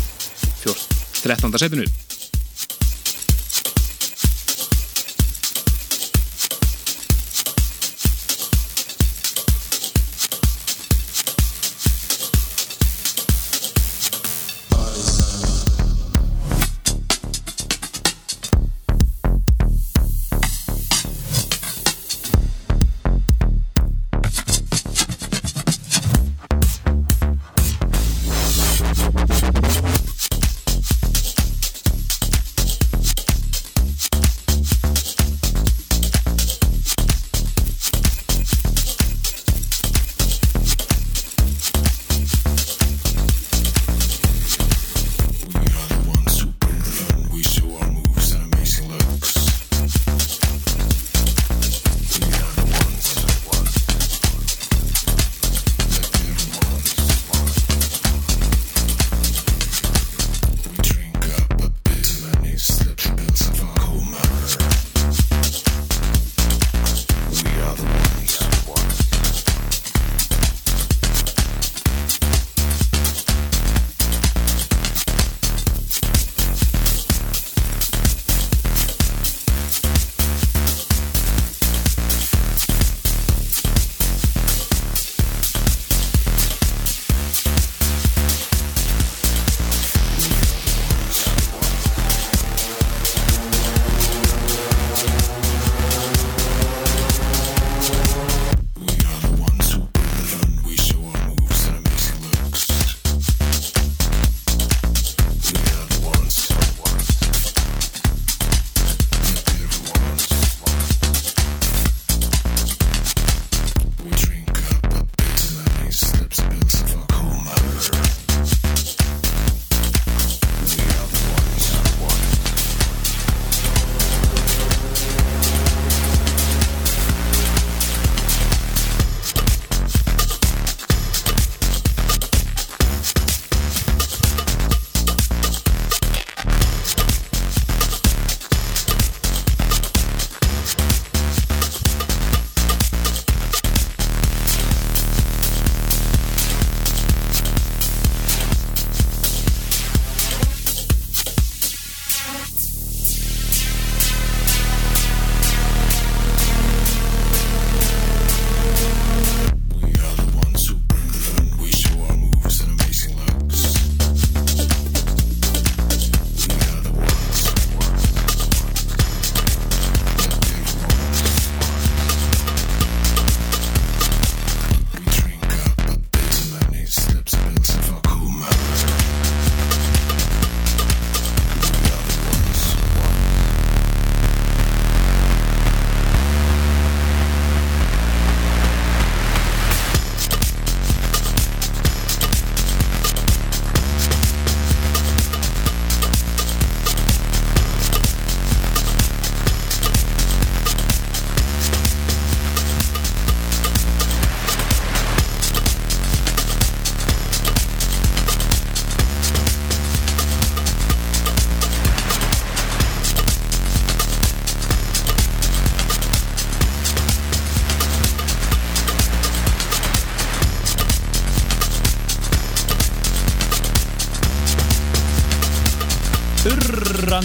13. 1.22 1.54
setinu. 1.54 1.86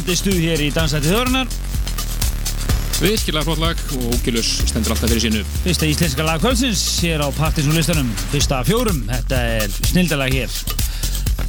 Urrandi 0.04 0.20
stuð 0.20 0.40
hér 0.44 0.60
í 0.60 0.66
Dansætti 0.76 1.08
þjóðrunar 1.08 1.52
Virkilega 2.98 3.46
flott 3.48 3.62
lag 3.62 3.84
og 3.96 4.10
Oculus 4.18 4.50
stendur 4.68 4.92
alltaf 4.92 5.08
fyrir 5.14 5.24
sínu. 5.24 5.44
Fyrsta 5.64 5.88
íslenska 5.88 6.26
lag 6.28 6.44
kvöldsins 6.44 6.82
hér 7.06 7.24
á 7.24 7.32
Partiðsson 7.38 7.78
listanum 7.78 8.10
Fyrsta 8.34 8.60
fjórum, 8.68 9.00
þetta 9.08 9.40
er 9.62 9.78
snildalag 9.88 10.36
hér 10.36 10.58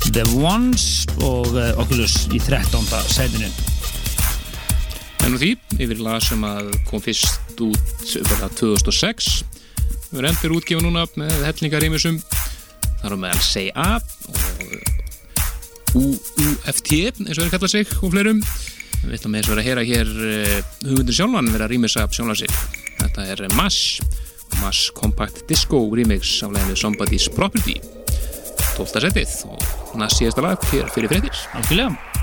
The 0.06 0.22
Ones 0.38 0.86
og 1.18 1.50
uh, 1.50 1.72
Oculus 1.82 2.28
í 2.30 2.38
13. 2.38 2.86
sætinu 3.10 3.50
En 5.26 5.34
nú 5.34 5.42
því, 5.42 5.56
yfir 5.74 6.06
lag 6.06 6.22
sem 6.22 6.46
kom 6.86 7.02
fyrst 7.02 7.58
út 7.58 8.16
uppverða 8.22 8.52
2006 8.54 9.32
við 10.12 10.20
erum 10.20 10.30
endur 10.30 10.60
útgefa 10.60 10.86
núna 10.86 11.08
með 11.18 11.40
hellingarýmisum 11.50 12.22
þar 13.02 13.18
á 13.18 13.22
meðal 13.26 13.48
C.A. 13.50 13.96
og 13.98 14.13
U.U.F.T. 16.84 17.24
eins 17.24 17.38
og 17.38 17.46
þeir 17.46 17.52
kalla 17.54 17.70
sig 17.70 17.92
og 18.02 18.12
fleirum 18.12 18.40
við 19.04 19.16
ætlum 19.16 19.36
þess 19.38 19.50
að 19.50 19.54
vera 19.54 19.62
að 19.62 19.68
heyra 19.68 19.84
hér 19.88 20.10
uh, 20.12 20.58
hugmyndir 20.84 21.16
sjálfan 21.16 21.52
vera 21.54 21.68
að 21.68 21.74
rýmisa 21.74 22.04
sjálfan 22.12 22.40
sig 22.42 22.56
þetta 23.00 23.28
er 23.32 23.44
Mash 23.56 24.00
Mash 24.60 24.92
Compact 24.96 25.44
Disco 25.48 25.80
remix 25.96 26.36
af 26.44 26.52
leginu 26.54 26.76
Somebody's 26.78 27.30
Property 27.32 27.78
12. 28.76 29.00
setið 29.06 29.38
og 29.48 29.96
næst 30.00 30.20
síðasta 30.20 30.44
lag 30.44 30.68
hér 30.72 30.92
fyrir 30.92 31.12
fréttir 31.12 31.46
Algjörlega 31.56 32.13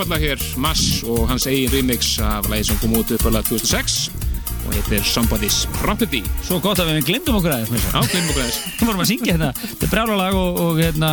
Já, 0.00 0.04
frábærlega 0.06 0.32
hér 0.32 0.42
Mass 0.56 1.02
og 1.04 1.28
hans 1.28 1.46
eigin 1.46 1.72
remix 1.74 2.18
af 2.24 2.48
lagi 2.48 2.64
sem 2.64 2.76
kom 2.80 2.94
út 2.96 3.10
uppalega 3.12 3.42
2006 3.42 4.10
og 4.66 4.72
heitir 4.72 5.02
Somebody's 5.04 5.68
Property. 5.82 6.22
Svo 6.42 6.56
gott 6.60 6.80
að 6.80 6.94
við 6.94 7.04
glemdum 7.10 7.36
okkur 7.36 7.52
aðeins 7.52 7.84
Já, 7.84 8.00
glemum 8.08 8.30
okkur 8.30 8.40
aðeins. 8.40 8.60
Við 8.80 8.88
vorum 8.88 9.02
að 9.04 9.10
syngja 9.10 9.34
hérna. 9.34 9.50
Þetta 9.60 9.86
er 9.86 9.92
brjálalag 9.92 10.38
og, 10.40 10.60
og 10.64 10.80
hérna 10.80 11.10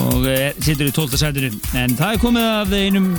og 0.00 0.24
e, 0.24 0.38
situr 0.64 0.88
í 0.88 0.94
12. 0.96 1.20
sætinu. 1.20 1.50
En 1.76 1.96
það 1.98 2.16
er 2.16 2.22
komið 2.24 2.48
að 2.54 2.76
einum 2.80 3.10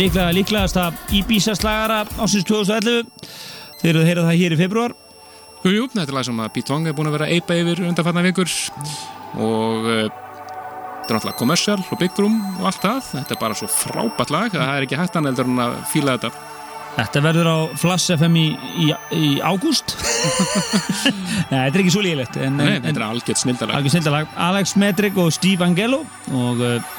líklega 0.00 0.32
líklegasta 0.38 0.86
Ibiza 1.12 1.56
slagara 1.58 2.06
ásins 2.16 2.48
2011 2.48 3.04
þeir 3.82 3.90
eru 3.92 4.04
að 4.04 4.08
heyra 4.08 4.28
það 4.30 4.40
hér 4.40 4.56
í 4.56 4.62
februar 4.62 4.96
Jú, 5.66 5.74
jú, 5.74 5.88
þetta 5.92 6.08
er 6.08 6.16
lag 6.16 6.30
sem 6.30 6.40
að 6.40 6.54
Pete 6.54 6.70
Tong 6.72 6.88
er 6.88 6.96
búin 6.96 7.10
að 7.10 7.18
vera 7.18 7.28
að 7.28 7.36
eipa 7.36 7.56
yfir 7.58 7.84
undanfarnar 7.90 8.30
vikur. 8.30 8.52
Og 9.42 9.88
uh, 9.90 10.25
þetta 11.06 11.14
er 11.14 11.20
náttúrulega 11.20 11.38
kommersial 11.38 11.78
og 11.78 12.00
big 12.00 12.18
room 12.18 12.36
og 12.58 12.66
allt 12.66 12.82
það. 12.82 13.08
Þetta 13.12 13.34
er 13.34 13.40
bara 13.40 13.56
svo 13.56 13.68
frábært 13.70 14.34
lag 14.34 14.50
að 14.50 14.62
það 14.64 14.74
er 14.74 14.86
ekki 14.86 14.98
hægt 14.98 15.18
annað 15.18 15.32
heldur 15.32 15.50
en 15.52 15.62
að 15.62 15.76
fíla 15.92 16.16
þetta. 16.16 16.44
Þetta 16.96 17.22
verður 17.26 17.48
á 17.52 17.56
Flass 17.76 18.10
FM 18.14 18.36
í, 18.40 18.44
í, 18.80 18.86
í 19.12 19.30
ágúst. 19.44 19.94
Nei, 21.52 21.58
þetta 21.60 21.76
er 21.76 21.82
ekki 21.82 21.92
svo 21.94 22.02
lígilegt 22.02 22.38
en, 22.40 22.56
Nei, 22.58 22.70
en, 22.78 22.86
þetta 22.88 23.02
er 23.02 23.06
algjört 23.06 23.42
snildalag 23.42 23.78
algjör 23.78 23.94
snildalag 23.94 24.38
Alex 24.46 24.72
Medrick 24.80 25.20
og 25.20 25.28
Steve 25.36 25.66
Angelo 25.66 26.00
og 26.32 26.64
uh, 26.64 26.96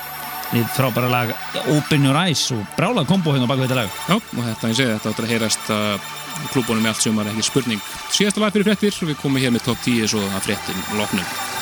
við 0.54 0.70
frábæra 0.78 1.10
lag 1.12 1.34
Open 1.74 2.06
Your 2.06 2.22
Eyes 2.22 2.46
og 2.56 2.62
brála 2.78 3.04
kombo 3.10 3.34
hérna 3.34 3.50
á 3.50 3.52
baku 3.52 3.66
þetta 3.66 3.82
lag. 3.82 4.00
Já, 4.06 4.16
og 4.22 4.48
þetta, 4.52 4.72
ég 4.72 4.80
segi, 4.80 4.96
þetta 4.96 5.16
áttur 5.16 5.28
að 5.28 5.36
heyrast 5.36 5.74
uh, 5.74 6.16
klúbunum 6.54 6.88
í 6.88 6.94
allt 6.94 7.04
sumar, 7.04 7.34
ekki 7.34 7.50
spurning. 7.50 7.86
Síðasta 8.14 8.46
lag 8.46 8.56
fyrir 8.56 8.70
fréttir, 8.70 9.02
við 9.02 9.20
komum 9.20 9.42
hér 9.42 9.58
með 9.58 9.72
top 9.72 9.82
10 9.84 10.14
svo 10.14 10.24
að 10.30 10.44
fréttin 10.52 10.86
loknum 11.02 11.57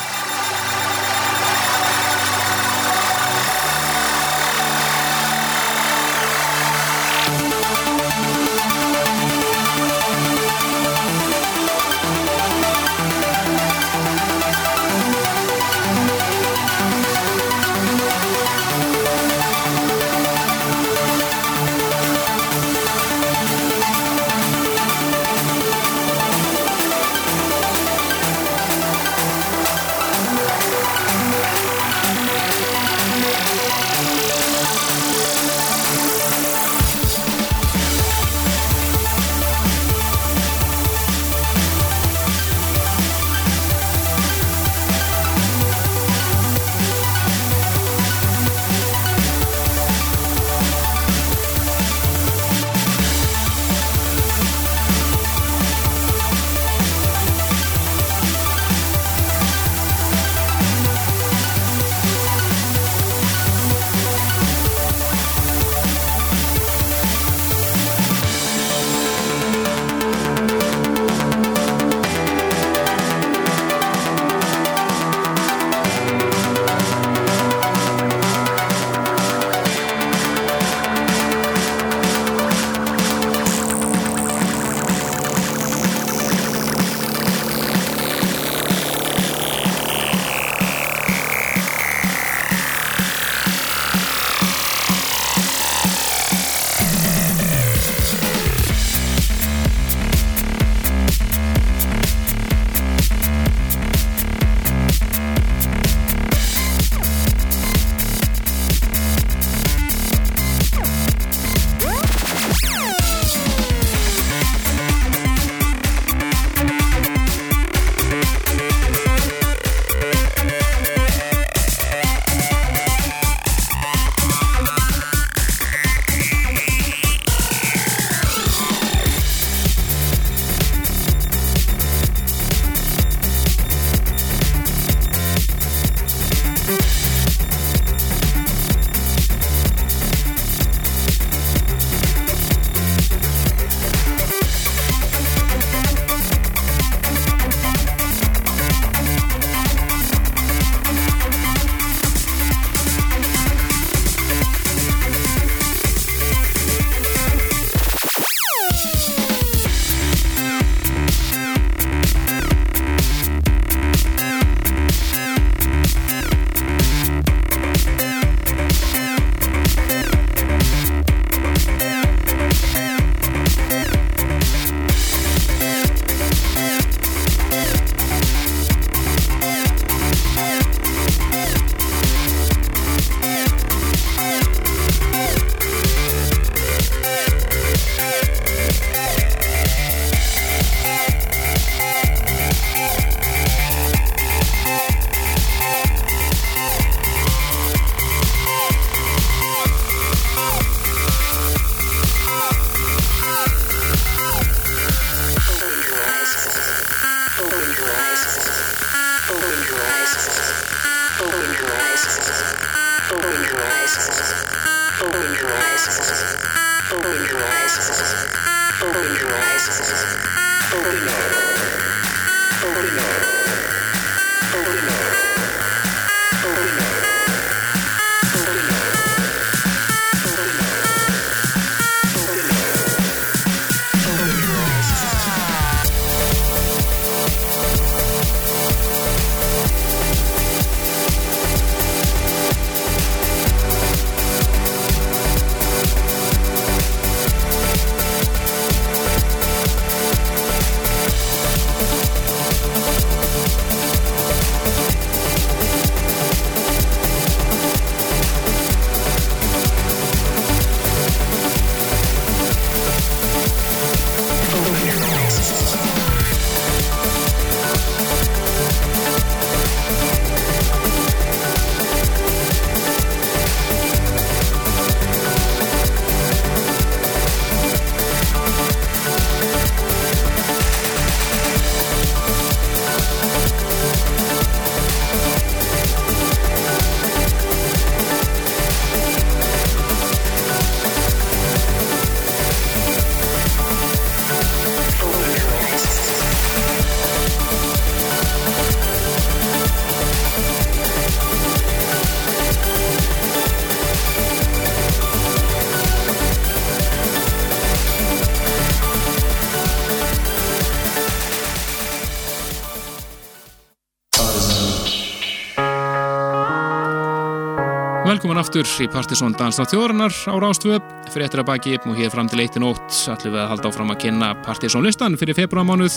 velkomin 318.36 318.52
aftur 318.52 318.84
í 318.84 318.86
Partisón 318.92 319.32
Dans 319.32 319.56
á 319.56 319.64
þjóðarinnar 319.64 320.12
á 320.28 320.34
Rástvö 320.36 320.76
fyrir 321.08 321.24
eftir 321.24 321.40
að 321.40 321.46
baki 321.48 321.76
og 321.78 321.96
hér 321.96 322.10
fram 322.12 322.28
til 322.28 322.42
1. 322.42 322.58
nótt 322.60 322.92
ætlum 323.08 323.32
við 323.32 323.40
að 323.40 323.48
halda 323.48 323.70
áfram 323.70 323.92
að 323.94 324.00
kynna 324.02 324.28
Partisón 324.44 324.84
listan 324.84 325.16
fyrir 325.16 325.38
februarmánuð 325.38 325.96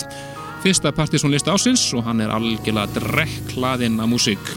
fyrsta 0.64 0.94
Partisón 0.96 1.34
lista 1.34 1.52
ásins 1.52 1.84
og 1.98 2.06
hann 2.08 2.22
er 2.24 2.32
algjörlega 2.32 2.96
drekklaðinn 2.96 4.00
af 4.00 4.08
músík. 4.08 4.54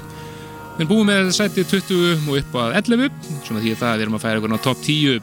Við 0.78 0.92
búið 0.92 1.08
með 1.10 1.32
sæti 1.34 1.66
20 1.66 2.28
og 2.30 2.38
upp 2.38 2.56
að 2.62 2.78
11 2.84 3.10
svona 3.48 3.64
því 3.64 3.74
að 3.74 3.82
það 3.82 3.96
við 3.96 4.06
erum 4.06 4.18
að 4.18 4.24
færa 4.28 4.42
ykkur 4.42 4.54
á 4.54 4.66
topp 4.68 4.86
10 4.86 5.20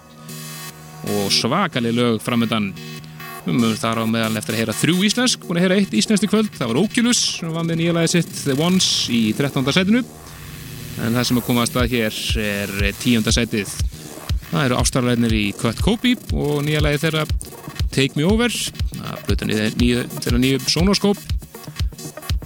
og 1.16 1.32
svakalig 1.32 1.95
lög 1.95 2.20
framöndan 2.26 2.74
við 3.45 3.53
mögum 3.55 3.80
þar 3.80 4.03
á 4.03 4.05
meðal 4.18 4.36
eftir 4.41 4.57
að 4.57 4.66
heyra 4.66 4.80
þrjú 4.82 4.97
íslensk 5.07 5.47
búin 5.47 5.62
að 5.62 5.70
heyra 5.70 5.80
eitt 5.80 5.95
íslenskt 5.95 6.28
í 6.28 6.32
kvöld, 6.34 6.51
það 6.60 6.74
var 6.74 6.82
Oculus 6.84 7.24
sem 7.39 7.55
var 7.55 7.64
með 7.64 7.86
nýja 7.86 7.95
lagi 7.95 8.18
sitt 8.18 8.34
The 8.43 8.60
Ones 8.60 8.89
í 9.07 9.30
13. 9.38 9.64
sætinu 9.72 10.03
en 11.00 11.16
það 11.16 11.28
sem 11.30 11.39
er 11.39 11.47
komað 11.47 11.66
að 11.66 11.72
stað 11.72 11.93
hér 11.93 12.20
er 12.89 13.00
tíunda 13.00 13.34
sætið. 13.36 13.74
Það 14.50 14.66
eru 14.66 14.80
ástarleginir 14.80 15.36
í 15.38 15.45
Cut 15.58 15.82
Kobe 15.86 16.16
og 16.34 16.64
nýja 16.66 16.82
lagi 16.84 17.04
þeirra 17.04 17.26
Take 17.93 18.18
Me 18.18 18.26
Over 18.26 18.54
það 18.54 19.26
blötu 19.28 19.50
þeirra 19.50 20.41
nýju 20.41 20.62
Sonoskóp 20.70 21.22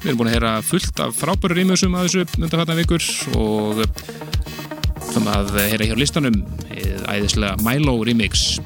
við 0.04 0.10
erum 0.10 0.20
búin 0.20 0.30
að 0.32 0.36
heyra 0.36 0.54
fullt 0.68 1.00
af 1.00 1.16
frábæru 1.16 1.56
rýmjössum 1.56 1.96
að 1.96 2.10
þessu 2.10 2.24
undanfattan 2.42 2.80
vikur 2.82 3.06
og 3.40 3.84
það 5.14 5.22
maður 5.24 5.60
að 5.62 5.70
heyra 5.72 5.88
hér 5.88 5.96
á 5.96 6.02
listanum 6.04 6.40
æðislega 7.14 7.56
Milo 7.64 7.96
remix 8.04 8.58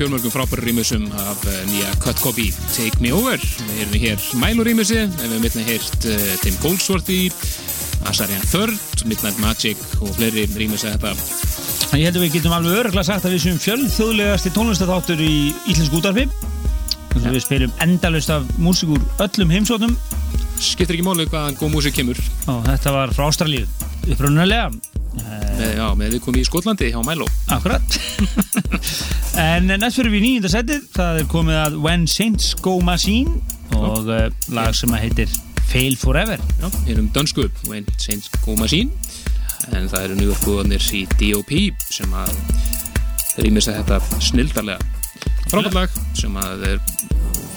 fjölmörgum 0.00 0.32
frábæri 0.32 0.70
rýmusum 0.70 1.02
af 1.12 1.42
uh, 1.44 1.56
nýja 1.68 1.90
Cut 2.00 2.20
Copy 2.24 2.46
Take 2.72 3.02
Me 3.04 3.10
Over. 3.12 3.36
Við 3.36 3.80
erum 3.82 3.96
hér 4.00 4.22
Milo 4.40 4.64
rýmusi, 4.64 4.96
við 4.96 5.26
hefum 5.26 5.44
einnig 5.44 5.66
heyrt 5.68 6.06
uh, 6.08 6.22
Tim 6.40 6.56
Goldsworthy, 6.62 7.18
Asarian 8.08 8.46
Third, 8.48 9.04
Midnight 9.04 9.36
Magic 9.44 9.82
og 10.00 10.14
fleiri 10.16 10.46
rýmusi 10.56 10.88
þetta. 10.88 11.12
Ég 11.98 12.06
held 12.08 12.16
að 12.16 12.24
við 12.24 12.38
getum 12.38 12.54
alveg 12.56 12.78
öruglega 12.80 13.04
sagt 13.10 13.28
að 13.28 13.34
við 13.34 13.44
séum 13.44 13.60
fjölþjóðlegasti 13.60 14.54
tónlistatháttur 14.56 15.20
í 15.20 15.34
Íslensku 15.68 16.00
útarfi 16.00 16.24
að 17.20 17.34
við 17.34 17.44
spilum 17.44 17.76
endalust 17.84 18.32
af 18.32 18.48
músík 18.62 18.94
úr 18.94 19.04
öllum 19.26 19.52
heimsóknum 19.52 19.98
Skiptir 20.60 20.96
ekki 20.96 21.04
máli 21.04 21.28
hvaðan 21.28 21.58
góð 21.60 21.74
músik 21.74 21.98
kemur. 21.98 22.20
og 22.48 22.64
þetta 22.68 22.96
var 22.96 23.12
frá 23.16 23.26
Ástralíu 23.28 23.68
upprunalega 24.08 24.70
Með, 24.70 24.99
já, 25.76 25.86
með 25.98 26.16
við 26.16 26.22
komum 26.24 26.40
í 26.40 26.46
Skotlandi 26.48 26.90
hjá 26.92 27.00
Milo. 27.06 27.28
Akkurat. 27.52 27.84
En 29.40 29.70
næst 29.70 29.96
fyrir 29.96 30.12
við 30.12 30.24
nýjunda 30.24 30.50
setið. 30.52 30.82
Það 30.92 31.18
er 31.20 31.28
komið 31.30 31.58
að 31.60 31.76
When 31.84 32.02
Saints 32.10 32.50
Go 32.60 32.74
Machine 32.84 33.38
og 33.78 34.10
uh, 34.10 34.26
lag 34.52 34.74
sem 34.76 34.92
að 34.92 35.04
heitir 35.06 35.36
Fail 35.70 35.96
Forever. 35.96 36.40
Já, 36.58 36.66
hér 36.88 36.98
um 36.98 37.08
dönsku, 37.14 37.46
Wayne 37.70 37.86
Saints 37.96 38.30
Go 38.44 38.56
Machine. 38.58 38.90
En 39.70 39.86
það 39.90 40.08
eru 40.08 40.18
nýjörgúðanir 40.18 40.86
í 40.98 41.04
D.O.P. 41.20 41.60
sem 41.94 42.10
að 42.16 42.32
rýmis 43.38 43.70
að 43.70 43.78
þetta 43.84 44.20
snildarlega. 44.26 44.80
Frábært 45.46 45.76
lag. 45.76 46.00
Sem 46.18 46.34
að 46.42 46.66
er 46.72 46.82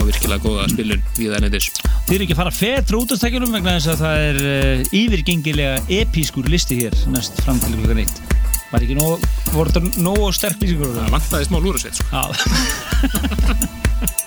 fá 0.04 0.10
virkilega 0.10 0.44
góða 0.44 0.68
spilun 0.72 1.04
við 1.18 1.36
ennendis 1.38 1.70
Þið 2.08 2.16
eru 2.16 2.26
ekki 2.26 2.36
að 2.36 2.42
fara 2.42 2.54
fetra 2.56 3.00
út 3.00 3.14
af 3.14 3.20
stækjunum 3.22 3.56
vegna 3.56 3.76
þess 3.78 3.92
að 3.94 4.02
það 4.04 4.24
er 4.28 4.40
uh, 4.44 4.98
yfirgengilega 5.00 5.76
episkur 6.02 6.50
listi 6.52 6.80
hér 6.82 6.98
næst 7.14 7.40
fram 7.46 7.62
til 7.64 7.78
klukkan 7.78 8.04
eitt 8.04 8.18
Var 8.74 8.88
ekki 8.88 8.98
nóg, 8.98 9.22
voru 9.54 9.70
þetta 9.70 10.02
nóg 10.02 10.34
sterk 10.36 10.64
lýsingur? 10.64 10.96
það 10.98 11.14
vantaði 11.14 11.46
smá 11.48 11.60
lúrusveit 11.62 12.00
sko. 12.00 12.24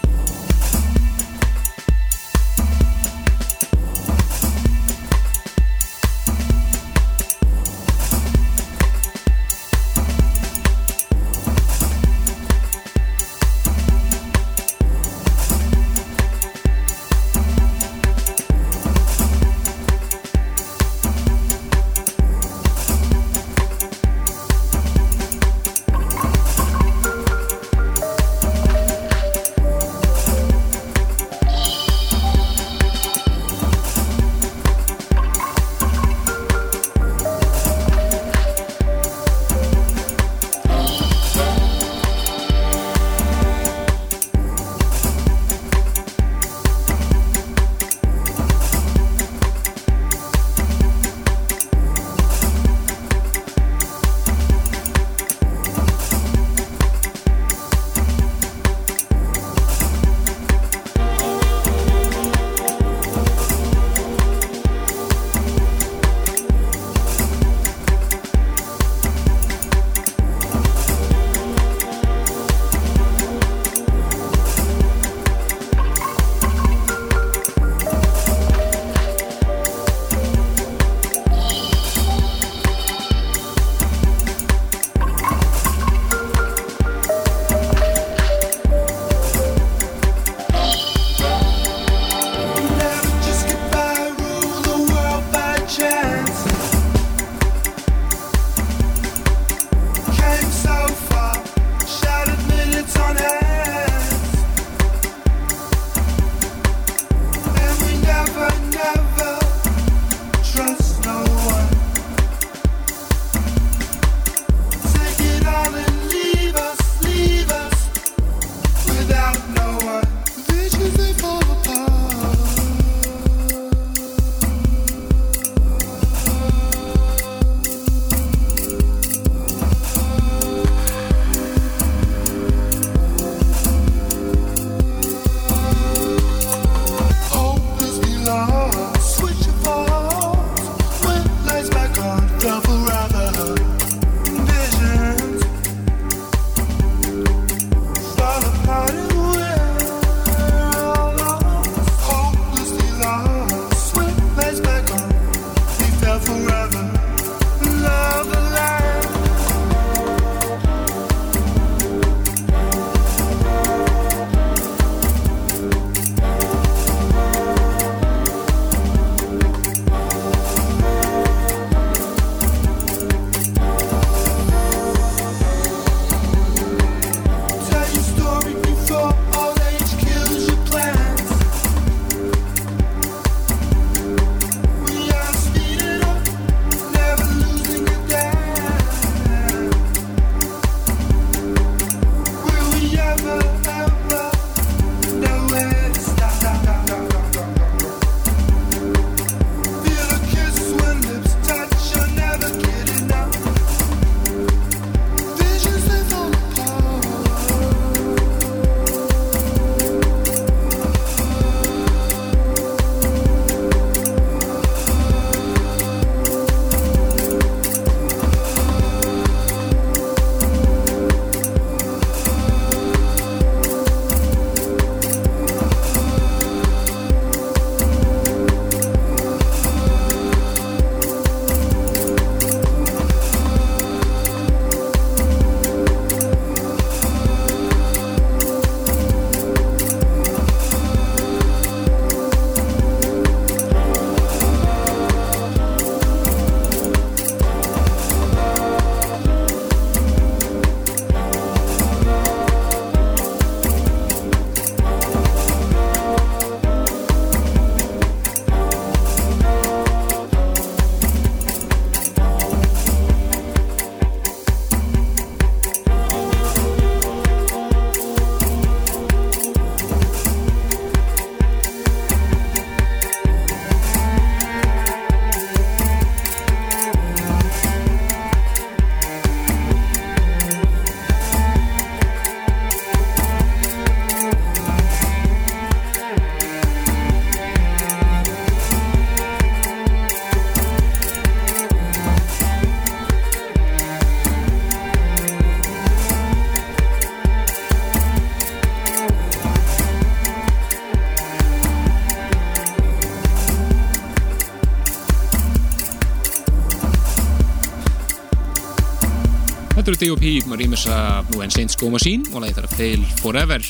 Já 310.06 310.14
Þetta 310.14 310.22
eru 310.22 310.46
D.O.P. 310.46 310.56
rýmisa 310.60 310.96
nú 311.32 311.40
en 311.42 311.50
Saints 311.50 311.74
Go 311.80 311.88
Machine 311.90 312.22
og 312.30 312.42
lagið 312.44 312.60
þar 312.60 312.66
að 312.68 312.74
Fail 312.78 313.00
Forever. 313.18 313.64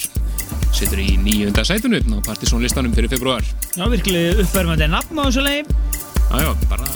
Situr 0.76 1.00
í 1.00 1.14
nýjunda 1.16 1.62
sætunu 1.64 1.96
á 1.96 2.18
Partiðsson 2.26 2.60
listanum 2.60 2.92
fyrir 2.92 3.08
februar 3.08 3.40
Já, 3.72 3.86
virkilega 3.88 4.42
uppverfandi 4.42 4.88
nafn 4.92 5.16
á 5.16 5.24
þessu 5.24 5.44
lagi. 5.46 5.62
Jájá, 6.28 6.50
bara 6.68 6.88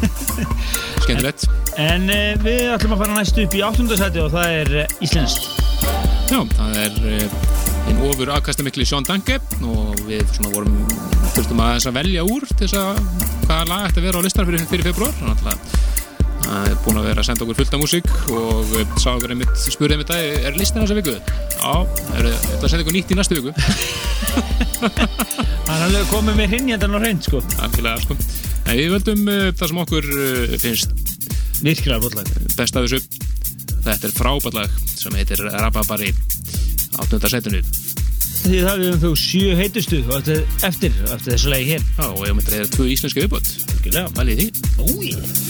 skemmtilegt. 1.04 1.44
En 1.76 2.08
uh, 2.08 2.32
við 2.40 2.70
ætlum 2.72 2.96
að 2.96 3.02
fara 3.02 3.18
næst 3.18 3.42
upp 3.44 3.58
í 3.58 3.62
áttundasæti 3.66 4.22
og 4.24 4.32
það 4.32 4.56
er 4.62 4.72
uh, 4.86 4.96
Íslensk 5.04 5.44
Já, 6.32 6.40
það 6.56 6.80
er 6.86 6.98
uh, 7.10 7.38
einn 7.90 8.02
ofur 8.08 8.32
afkastamikli 8.38 8.88
Sean 8.88 9.04
Danke 9.04 9.36
og 9.60 10.00
við 10.08 10.24
svona 10.32 10.54
vorum 10.54 10.80
þurftum 11.34 11.60
að 11.66 11.90
að 11.92 12.00
velja 12.00 12.24
úr 12.24 12.48
þess 12.56 12.80
að 12.80 13.04
hvaða 13.44 13.68
lag 13.68 13.86
ætti 13.90 14.00
að 14.00 14.08
vera 14.08 14.24
á 14.24 14.24
listan 14.24 14.48
fyrir, 14.48 14.66
fyrir 14.72 14.88
februar 14.94 15.16
þannig 15.20 15.52
að 15.52 15.69
búin 16.84 17.00
að 17.00 17.08
vera 17.10 17.22
að 17.22 17.28
senda 17.28 17.44
okkur 17.46 17.58
fullt 17.60 17.76
af 17.76 17.82
músík 17.82 18.08
og 18.34 18.74
uh, 18.76 18.94
sá 19.00 19.10
okkur 19.12 19.34
einmitt, 19.34 19.54
spurði 19.64 19.96
einmitt 19.96 20.12
að 20.14 20.46
er 20.48 20.58
listan 20.58 20.84
þessa 20.84 20.98
viku? 20.98 21.14
Já, 21.56 21.74
er 22.16 22.30
þetta 22.32 22.60
að 22.62 22.72
senda 22.72 22.84
okkur 22.84 22.96
nýtt 22.96 23.12
í 23.12 23.18
næstu 23.18 23.38
viku? 23.38 23.54
Það 25.70 25.74
er 25.76 25.84
alveg 25.86 26.08
komið 26.10 26.38
með 26.40 26.54
hrinnjandan 26.54 26.96
og 26.96 27.04
hreint 27.04 27.26
sko. 27.26 27.40
Algjörlega, 27.62 28.02
sko. 28.02 28.16
En 28.64 28.78
við 28.78 28.88
völdum 28.96 29.28
uh, 29.30 29.42
það 29.54 29.70
sem 29.70 29.82
okkur 29.84 30.08
uh, 30.16 30.56
finnst 30.62 31.00
Virkilega 31.60 32.00
flott 32.00 32.30
best 32.56 32.76
af 32.76 32.86
þessu. 32.86 33.00
Þetta 33.84 34.08
er 34.08 34.16
frábært 34.16 34.56
lag 34.56 34.78
sem 34.88 35.14
heitir 35.16 35.42
Rababari 35.44 36.12
8. 37.00 37.20
setinu 37.32 37.62
Því 38.40 38.60
það 38.64 38.80
við 38.80 38.90
um 38.94 39.00
þú 39.02 39.10
sjö 39.20 39.56
heitustu 39.58 39.98
eftir, 40.16 40.44
eftir, 40.64 40.96
þessu 41.26 41.52
lagi 41.52 41.74
hér. 41.74 41.84
Já, 41.98 42.06
og 42.08 42.24
ég 42.24 42.36
myndi 42.36 42.48
að 42.48 42.56
það 42.56 42.64
er 42.64 42.74
tvö 42.76 42.88
íslenski 42.94 43.26
viðbót. 43.26 43.54
Virkilega 43.74 44.14
Valið 44.16 44.40
því. 44.40 44.48
Úi 44.88 45.49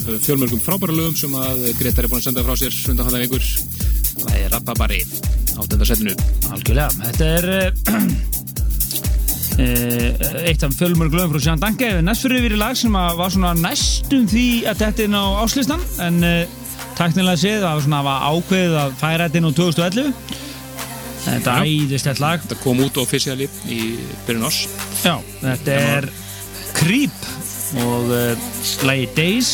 af 0.00 0.24
fjölmörgum 0.24 0.60
frábæra 0.64 0.94
lögum 0.96 1.16
sem 1.18 1.34
að 1.36 1.64
Gretar 1.78 2.06
er 2.06 2.10
búin 2.12 2.20
að 2.20 2.28
senda 2.28 2.44
frá 2.46 2.54
sér 2.58 2.76
undan 2.92 3.06
hann 3.08 3.22
vikur. 3.24 3.44
Það 4.20 4.36
er 4.38 4.52
Rappabari 4.54 5.00
áttenda 5.60 5.88
setinu. 5.88 6.14
Algjörlega, 6.50 6.90
þetta 7.04 7.24
er 7.36 7.44
uh, 9.60 10.44
eitt 10.48 10.62
af 10.64 10.76
fjölmörg 10.78 11.14
lögum 11.14 11.34
frá 11.34 11.44
Sján 11.44 11.62
Danke 11.62 11.90
næst 12.04 12.24
fyrir 12.24 12.40
yfir 12.40 12.56
í 12.56 12.60
lag 12.60 12.78
sem 12.78 12.96
að 12.96 13.18
var 13.20 13.34
svona 13.34 13.52
næstum 13.58 14.28
því 14.30 14.46
að 14.70 14.84
þetta 14.84 15.06
inn 15.08 15.18
á 15.20 15.24
áslistan 15.44 15.82
en 16.06 16.22
uh, 16.24 16.44
taknilega 16.98 17.40
séð 17.40 17.66
að 17.68 17.82
svona 17.86 18.04
var 18.06 18.24
ákveðið 18.30 18.78
að 18.84 18.96
færa 19.00 19.26
þetta 19.28 19.40
inn 19.42 19.50
á 19.50 19.52
2011 19.58 20.14
Þetta 21.20 21.52
Já. 21.52 21.66
æðist 21.68 22.06
þetta 22.08 22.22
lag 22.24 22.40
Þetta 22.46 22.56
kom 22.62 22.78
út 22.80 22.98
ofisíali 23.02 23.48
í 23.68 23.80
byrjun 24.24 24.46
árs. 24.48 24.62
Já, 25.04 25.18
þetta 25.42 25.76
er 25.98 26.08
Creep 26.78 27.28
og 27.84 28.08
uh, 28.08 28.48
lagi 28.88 29.06
Days 29.14 29.50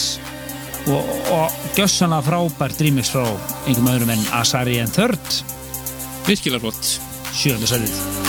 og, 0.87 1.11
og 1.35 1.59
gjössanlega 1.77 2.27
frábært 2.29 2.85
remix 2.87 3.11
frá 3.15 3.25
einhverjum 3.27 3.93
öðrum 3.95 4.15
en 4.15 4.25
Asari 4.41 4.79
and 4.83 4.95
Third 4.97 5.43
Virkilega 6.27 6.67
flott. 6.67 6.97
sjönda 7.37 7.69
sætið 7.69 8.26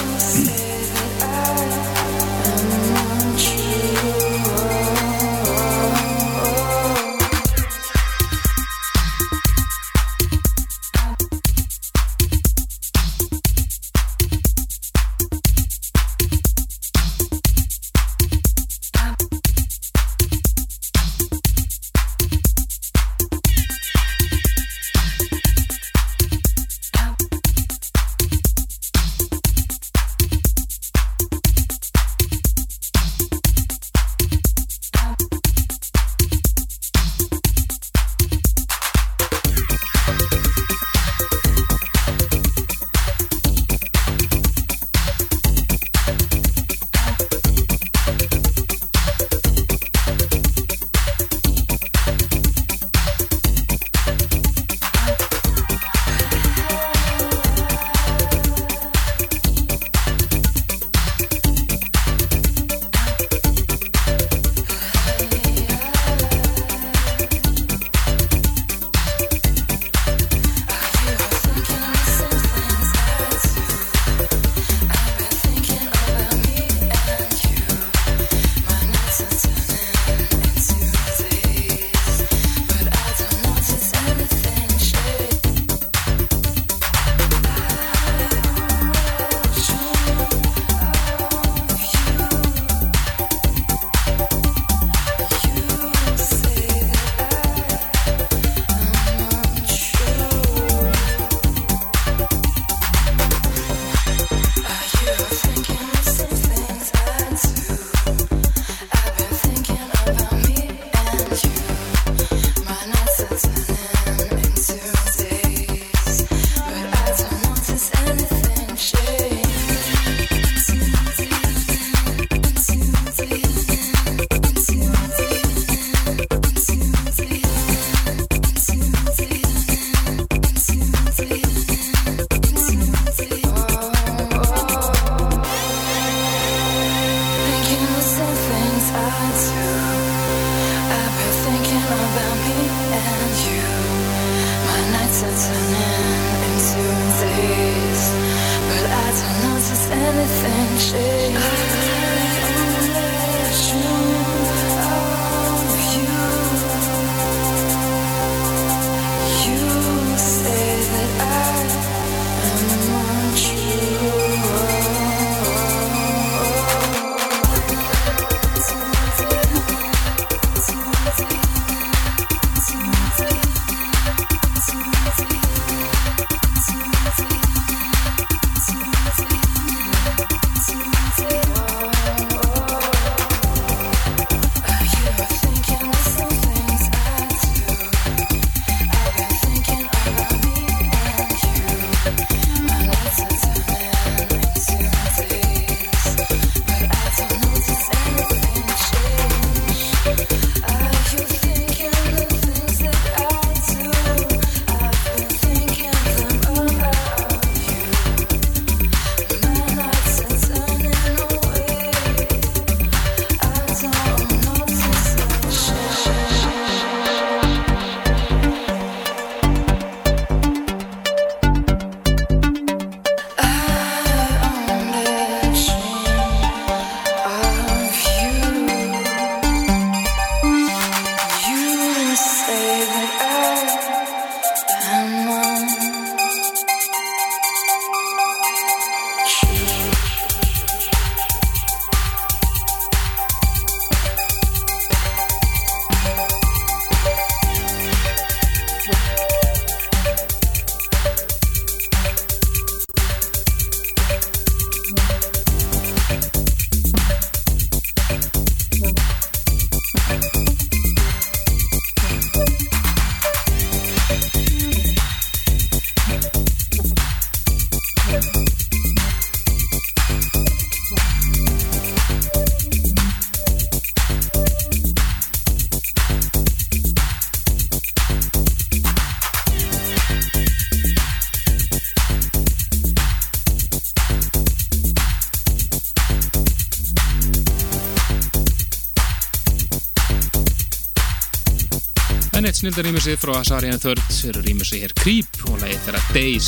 eitt 292.57 292.63
snildar 292.63 292.87
rýmisið 292.87 293.17
frá 293.21 293.35
Asarian 293.37 293.77
Third 293.77 294.15
eru 294.25 294.41
rýmisið 294.41 294.79
hér 294.81 294.93
Creep 294.97 295.43
og 295.45 295.59
lagið 295.61 295.81
þeirra 295.85 295.99
Days. 296.15 296.47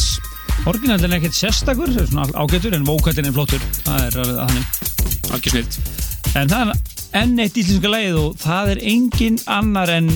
Orginaldin 0.65 1.11
er 1.13 1.19
ekkert 1.19 1.35
sérstakur, 1.37 1.91
það 1.93 2.01
er 2.01 2.07
svona 2.09 2.39
ágætur 2.41 2.77
en 2.77 2.87
vókallin 2.87 3.27
er 3.29 3.35
flottur, 3.35 3.67
það 3.83 4.05
er 4.07 4.17
alveg 4.23 4.39
þannig. 4.39 4.79
Algjör 5.29 5.53
snild. 5.53 5.77
En 6.39 6.49
það 6.49 6.63
er 6.63 7.19
enn 7.19 7.43
eitt 7.43 7.59
íslenska 7.61 7.91
lagið 7.93 8.17
og 8.23 8.41
það 8.41 8.71
er 8.73 8.81
engin 8.89 9.37
annar 9.59 9.93
en 9.99 10.09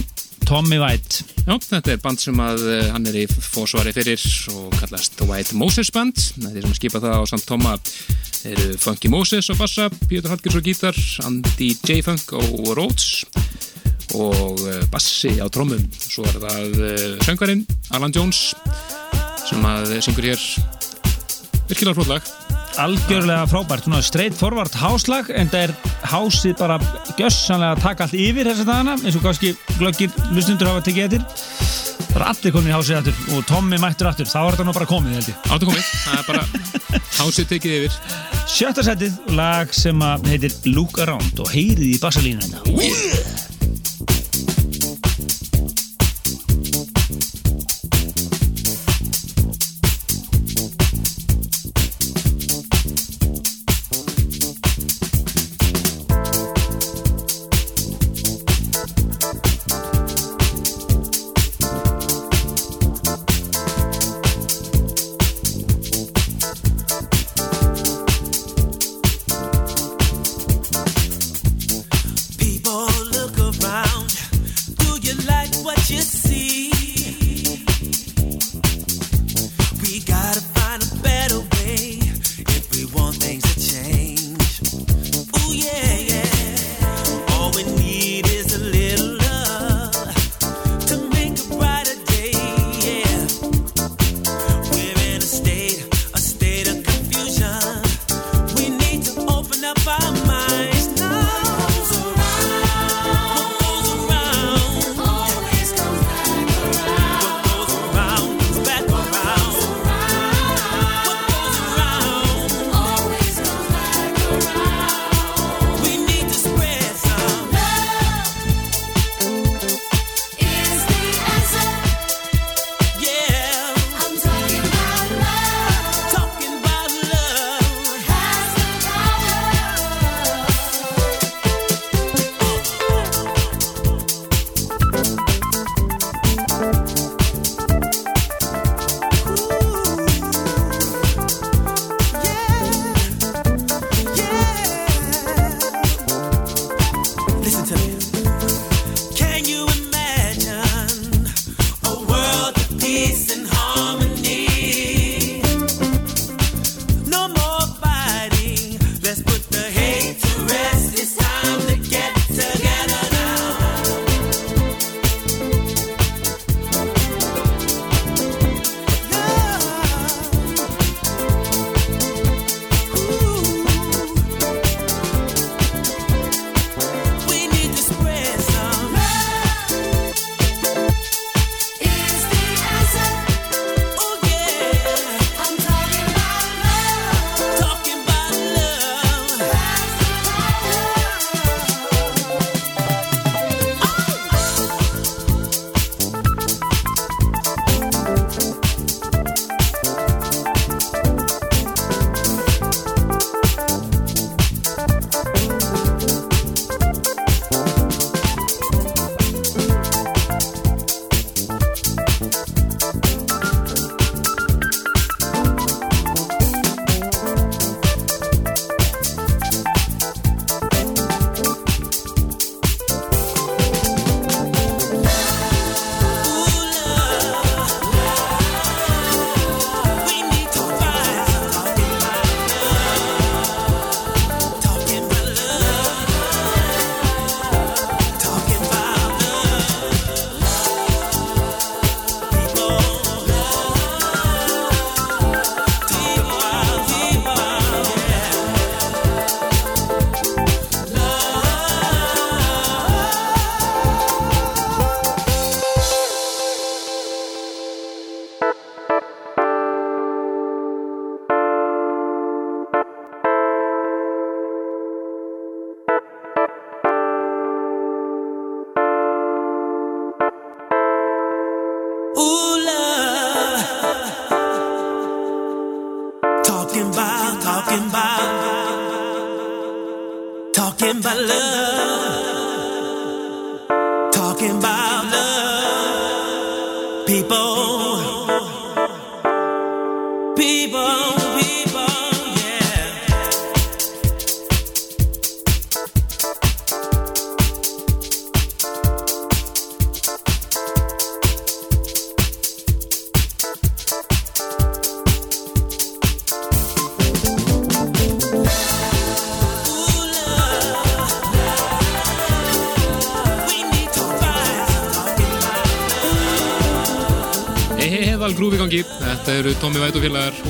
Tommy 0.49 0.80
White. 0.82 1.28
Já, 1.44 1.53
þetta 1.68 1.94
er 1.94 2.02
band 2.07 2.24
sem 2.26 2.41
að 2.41 2.65
uh, 2.65 2.82
hann 2.95 3.06
er 3.11 3.20
í 3.22 3.28
fósvari 3.30 3.94
fyrir 3.94 4.26
og 4.56 4.74
kallast 4.80 5.20
The 5.22 5.30
White 5.30 5.60
Moses 5.61 5.94
Band. 5.94 6.18
Það 6.40 6.57
er 6.57 6.65
sem 6.65 6.74
að 6.74 6.80
skipa 6.82 7.03
það 7.03 7.22
á 7.22 7.24
samt 7.30 7.45
Toma 7.52 7.78
eru 8.49 8.74
Funky 8.82 9.14
Moses 9.14 9.53
á 9.53 9.56
bassa, 9.61 9.91
Pétur 10.10 10.34
Hallgers 10.34 10.57
á 10.57 10.61
gítar, 10.65 11.03
Andy 11.30 11.76
J. 11.86 12.02
Funk 12.02 12.34
á 12.34 12.41
Rhodes 12.74 13.12
og 14.18 14.61
uh, 14.64 14.80
bassi 14.94 15.35
á 15.41 15.48
trommum. 15.53 15.84
Svo 15.99 16.26
er 16.30 16.40
það 16.44 16.80
uh, 16.80 17.03
söngvarinn 17.26 17.65
Alan 17.94 18.14
Jones 18.15 18.53
sem 19.44 19.65
að 19.68 19.98
syngur 20.06 20.31
hér 20.31 20.48
virkilega 21.69 21.98
flott 21.98 22.11
lag. 22.11 22.31
Algjörlega 22.81 23.45
frábært, 23.52 23.85
svona 23.85 24.02
straight 24.02 24.34
forward 24.38 24.73
háslag 24.81 25.30
en 25.38 25.49
það 25.52 25.68
er 25.68 25.73
hásið 26.10 26.56
bara 26.57 26.80
gjössanlega 27.19 27.76
að 27.76 27.84
taka 27.84 28.07
allt 28.07 28.15
yfir 28.18 28.49
þess 28.49 28.64
að 28.64 28.72
dagana 28.72 28.95
eins 28.98 29.18
og 29.19 29.26
kannski 29.27 29.53
glöggir 29.77 30.15
lustundur 30.34 30.72
hafa 30.72 30.85
tekið 30.88 31.06
eftir. 31.06 31.27
Það 32.14 32.18
er 32.18 32.26
allir 32.30 32.56
komin 32.56 32.72
í 32.72 32.76
hásið 32.76 32.98
aftur 32.99 33.38
og 33.38 33.45
Tommy 33.49 33.80
mættur 33.81 34.10
aftur, 34.10 34.30
þá 34.30 34.40
er 34.41 34.57
þetta 34.57 34.68
nú 34.68 34.76
bara 34.80 34.90
komið. 34.90 35.30
Áttu 35.53 35.69
komið, 35.69 35.88
það 36.03 36.19
er 36.19 36.27
bara 36.31 36.44
hásið 37.19 37.49
tekið 37.53 37.77
yfir. 37.80 38.02
Sjötta 38.53 38.85
setið, 38.85 39.15
lag 39.38 39.73
sem 39.73 40.06
að 40.06 40.30
heitir 40.34 40.60
Look 40.73 41.02
Around 41.02 41.45
og 41.45 41.53
heyrið 41.53 41.90
í 41.94 41.98
bassalínu 42.02 42.41
hérna. 42.41 43.43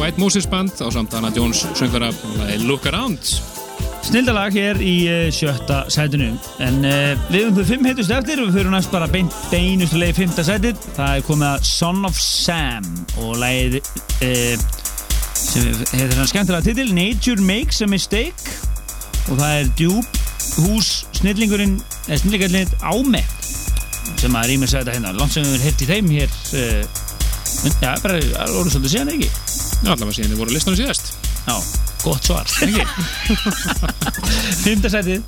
White 0.03 0.19
Moses 0.19 0.43
Band 0.43 0.75
á 0.83 0.91
samt 0.91 1.13
Anna 1.15 1.29
Jones 1.31 1.63
er 1.79 2.59
Look 2.59 2.85
Around. 2.85 3.23
Snildalag 4.03 4.51
hér 4.51 4.81
í 4.83 4.95
uh, 5.07 5.29
sjötta 5.31 5.85
sætinu. 5.87 6.33
En 6.59 6.81
uh, 6.83 7.13
við 7.29 7.45
höfum 7.45 7.55
þau 7.55 7.69
fimm 7.69 7.87
heitust 7.87 8.11
eftir 8.11 8.41
og 8.43 8.49
við 8.49 8.57
fyrir 8.57 8.73
næst 8.73 8.91
bara 8.91 9.07
bein, 9.07 9.29
beinustu 9.47 10.01
leið 10.01 10.17
fymta 10.17 10.43
sætið. 10.43 10.81
Það 10.97 11.11
er 11.21 11.23
komið 11.29 11.47
að 11.53 11.69
Son 11.69 12.03
of 12.09 12.19
Sam 12.19 12.89
og 13.23 13.37
lagið 13.39 13.77
uh, 13.79 14.65
sem 15.39 15.71
heitir 15.93 16.19
hann 16.19 16.31
skemmtilega 16.33 16.67
titil 16.67 16.91
Nature 16.97 17.47
Makes 17.47 17.79
a 17.79 17.87
Mistake. 17.87 18.59
Og 19.29 19.39
það 19.39 19.55
er 19.61 19.71
djúb 19.79 20.19
hús 20.65 20.91
snillingurinn 21.21 21.79
eða 22.09 22.19
snillingallinn 22.25 22.75
Áme 22.83 23.23
sem 24.19 24.35
að 24.35 24.51
rýmur 24.51 24.73
sæta 24.75 24.97
hérna. 24.97 25.15
Langt 25.15 25.39
sem 25.39 25.47
við 25.47 25.55
höfum 25.55 25.65
heilt 25.69 25.87
í 25.87 25.91
þeim 25.93 26.13
hér 26.19 26.37
uh, 26.59 27.01
já, 27.79 27.95
bara 28.03 28.19
svolítið 28.19 28.91
síðan 28.97 29.15
ekki 29.15 29.31
allavega 29.91 30.15
síðan 30.17 30.31
þið 30.33 30.39
voru 30.41 30.53
að 30.53 30.57
listana 30.57 30.79
síðast. 30.79 31.13
já, 31.47 31.55
gott 32.03 32.23
svar, 32.29 32.47
fymta 34.65 34.91
sætið 34.93 35.21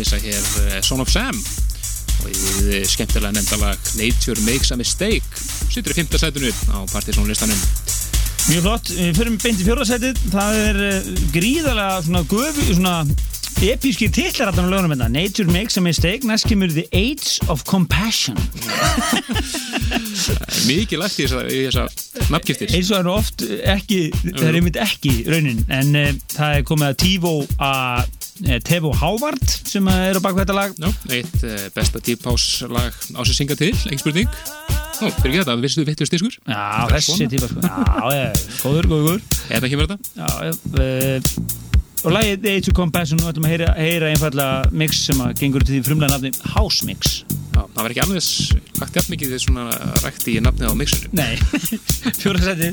ímissa 0.00 0.16
hér 0.16 0.44
eh, 0.72 0.80
Son 0.82 1.00
of 1.00 1.10
Sam. 1.12 1.36
Og 2.20 2.28
við 2.32 2.86
skemmtilega 2.88 3.34
nefndalag 3.36 3.90
Nature 4.00 4.40
Makes 4.46 4.72
a 4.72 4.78
Mistake. 4.80 5.42
Sýttur 5.68 5.92
í 5.92 5.98
fymta 6.00 6.20
sætunu 6.20 6.52
á 6.72 6.78
partysónlistanum. 6.88 7.60
Mjög 8.48 8.64
flott, 8.64 8.92
við 8.96 9.18
fyrir 9.18 9.36
beint 9.36 9.60
í 9.60 9.66
fjórðarsætið 9.66 10.22
það 10.32 10.60
er 10.62 10.78
gríðarlega 11.34 11.98
svona 12.06 12.22
gufi, 12.30 12.70
svona 12.72 12.94
episkir 13.60 14.08
titlar 14.14 14.48
aftan 14.48 14.70
á 14.70 14.72
lögunum 14.72 14.94
þetta 14.94 15.10
Nature 15.12 15.52
makes 15.52 15.76
a 15.76 15.82
mistake, 15.84 16.24
næst 16.24 16.48
kemur 16.48 16.72
The 16.72 16.86
Age 16.96 17.44
of 17.52 17.66
Compassion. 17.68 18.38
Mikið 20.64 21.02
lagt 21.02 21.20
í 21.20 21.28
þessa, 21.28 21.84
nafngiftir. 22.32 22.72
eins 22.72 22.88
og 22.88 22.96
það 22.96 23.02
eru 23.02 23.12
oft 23.12 23.44
ekki 23.74 24.00
það 24.30 24.46
er 24.48 24.58
einmitt 24.62 24.80
ekki 24.80 25.14
raunin. 25.28 25.60
En 25.68 25.92
uh, 25.92 26.08
það 26.32 26.56
er 26.56 26.66
komið 26.72 26.88
að 26.88 26.98
Tivo 27.04 27.34
uh, 27.44 28.00
Tevo 28.64 28.92
Hávard 28.96 29.44
sem 29.68 29.86
er 29.92 30.16
á 30.16 30.20
baku 30.24 30.40
þetta 30.40 30.56
lag 30.56 30.76
Já, 30.80 30.88
eitt 31.12 31.42
uh, 31.44 31.66
besta 31.74 32.00
típás 32.04 32.46
lag 32.70 32.94
á 32.94 33.20
sem 33.28 33.36
synga 33.42 33.56
til, 33.58 33.74
engin 33.86 34.00
spurning. 34.00 34.30
Nú, 35.00 35.08
fyrir 35.20 35.30
ekki 35.30 35.40
þetta, 35.42 35.56
vissu 35.60 35.80
þú 35.80 35.86
vittu 35.88 36.08
stiskur? 36.08 36.36
Já, 36.44 36.88
þessi 36.92 37.28
típa 37.32 37.48
sko 37.48 37.64
Já, 37.64 38.12
já, 38.16 38.24
góður, 38.60 38.88
góður, 38.90 39.22
Þetta 39.46 39.70
kemur 39.72 39.88
þetta? 39.88 40.14
Já, 40.20 40.28
já 40.48 40.52
uh, 40.84 41.58
Og 42.00 42.14
lagið 42.16 42.46
Age 42.48 42.72
of 42.72 42.76
Compassion 42.76 43.20
og 43.20 43.28
ætlum 43.28 43.44
að 43.44 43.54
heyra, 43.54 43.72
heyra 43.76 44.08
einfallega 44.08 44.72
mix 44.72 45.02
sem 45.10 45.20
að 45.20 45.34
gengur 45.40 45.64
til 45.64 45.76
því 45.76 45.82
frumlega 45.88 46.16
nafni 46.16 46.32
House 46.54 46.86
Mix 46.88 47.20
Já, 47.60 47.64
það 47.74 47.80
var 47.82 47.92
ekki 47.92 48.02
alveg 48.04 48.20
þess 48.20 48.70
lagt 48.80 48.96
jafn 48.96 49.12
mikið 49.12 49.32
því 49.34 49.40
svona 49.44 49.64
rækti 50.04 50.36
í 50.38 50.42
nafnið 50.44 50.70
á 50.72 50.74
mixinu. 50.80 51.10
Nei, 51.18 51.34
fjóra 52.22 52.40
seti 52.44 52.70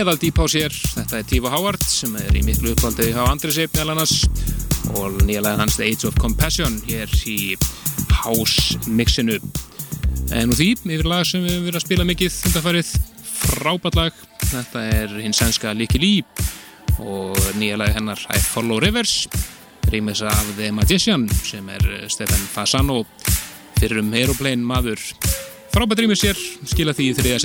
alveg 0.00 0.14
eðal 0.14 0.20
dýp 0.22 0.38
á 0.40 0.46
sér 0.48 0.72
þetta 0.72 1.18
er 1.18 1.24
Tífa 1.28 1.50
Howard 1.52 1.82
sem 1.84 2.12
er 2.16 2.36
í 2.38 2.40
miklu 2.44 2.70
uppvaldi 2.72 3.10
á 3.12 3.20
Andresi 3.28 3.66
meðal 3.68 3.92
annars 3.92 4.22
og 4.96 5.18
nýjalega 5.26 5.60
hans 5.60 5.76
The 5.76 5.88
Age 5.90 6.08
of 6.08 6.16
Compassion 6.16 6.78
hér 6.86 7.10
í 7.28 7.56
House 8.22 8.78
mixinu 8.88 9.36
en 10.32 10.54
úr 10.54 10.56
því 10.56 10.68
yfir 10.94 11.08
lag 11.10 11.26
sem 11.28 11.44
við 11.44 11.52
höfum 11.52 11.66
verið 11.66 11.80
að 11.80 11.84
spila 11.84 12.06
mikið 12.08 12.38
undanfarið 12.48 12.94
frábært 13.42 13.98
lag. 13.98 14.24
Þetta 14.46 14.86
er 15.02 15.14
hins 15.20 15.42
sænska 15.42 15.74
Licky 15.76 16.00
Lee 16.00 16.24
og 17.02 17.36
nýjalega 17.60 17.98
hennar 17.98 18.24
I 18.32 18.40
Follow 18.40 18.80
Rivers 18.80 19.26
rýmis 19.90 20.24
af 20.24 20.54
The 20.56 20.72
Magician 20.72 21.28
sem 21.42 21.68
er 21.76 22.08
Stefan 22.08 22.48
Fasano 22.54 23.02
fyrir 23.82 24.00
um 24.00 24.16
Aeroplane 24.16 24.64
maður. 24.64 25.02
Frábært 25.74 26.06
rýmis 26.06 26.24
sér 26.24 26.40
skila 26.72 26.96
því 26.96 27.12
í 27.12 27.16
þriðja 27.20 27.44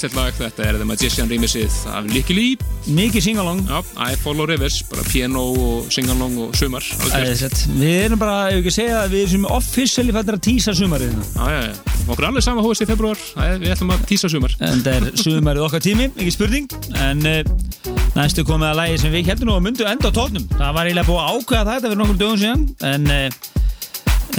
æðislegt 0.00 0.16
lag, 0.16 0.32
þetta 0.32 0.64
er 0.64 0.76
The 0.80 0.84
Magician 0.88 1.28
rýmisið 1.28 1.74
af 1.92 2.06
Licky 2.08 2.32
Lee 2.32 2.68
Mikið 2.88 3.24
singalong. 3.26 3.58
Já, 3.68 3.82
I 4.00 4.16
Follow 4.16 4.46
Rivers, 4.48 4.78
bara 4.88 5.02
piano 5.04 5.42
og 5.52 5.90
singalong 5.92 6.38
og 6.40 6.54
sumar. 6.56 6.84
Æðislegt. 7.12 7.66
Við 7.76 7.96
erum 8.06 8.20
bara, 8.22 8.38
ef 8.48 8.56
við 8.56 8.62
ekki 8.62 8.72
segja 8.78 9.02
við 9.12 9.26
erum 9.26 9.44
officially 9.52 10.14
fættir 10.16 10.38
að 10.38 10.44
tísa 10.46 10.72
sumarið 10.78 11.12
hérna. 11.12 11.26
Já, 11.36 11.52
já, 11.52 11.60
já, 11.68 12.06
okkur 12.06 12.28
alveg 12.30 12.46
sama 12.46 12.64
hóðist 12.64 12.86
í 12.86 12.88
februar 12.88 13.20
Við 13.60 13.74
ætlum 13.74 13.92
að 13.92 14.06
tísa 14.08 14.32
sumar. 14.32 14.56
En 14.64 14.80
það 14.86 14.96
er 14.96 15.10
sumarið 15.26 15.66
okkar 15.66 15.84
tími, 15.84 16.08
ekki 16.16 16.32
spurning. 16.32 16.72
En 17.04 17.20
uh, 17.28 17.92
næstu 18.16 18.46
komið 18.48 18.70
að 18.72 18.80
lægi 18.80 19.02
sem 19.04 19.14
við 19.18 19.30
heldum 19.34 19.52
að 19.58 19.64
myndu 19.68 19.86
enda 19.90 20.08
á 20.08 20.16
tónum 20.16 20.48
Það 20.56 20.74
var 20.78 20.88
eiginlega 20.88 21.10
búið 21.12 21.28
ákveða 21.28 21.76
þetta 21.76 21.92
fyrir 21.92 22.00
nokkur 22.00 22.20
dögum 22.24 22.40
síðan. 22.40 22.66
En 22.88 23.10
uh, 23.12 23.39